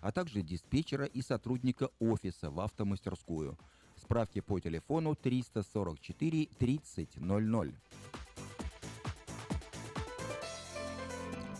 а 0.00 0.12
также 0.12 0.42
диспетчера 0.42 1.04
и 1.04 1.20
сотрудника 1.20 1.90
офиса 1.98 2.50
в 2.50 2.60
автомастерскую. 2.60 3.58
Справки 3.96 4.40
по 4.40 4.60
телефону 4.60 5.16
344 5.16 6.46
30 6.58 7.16
00. 7.16 7.74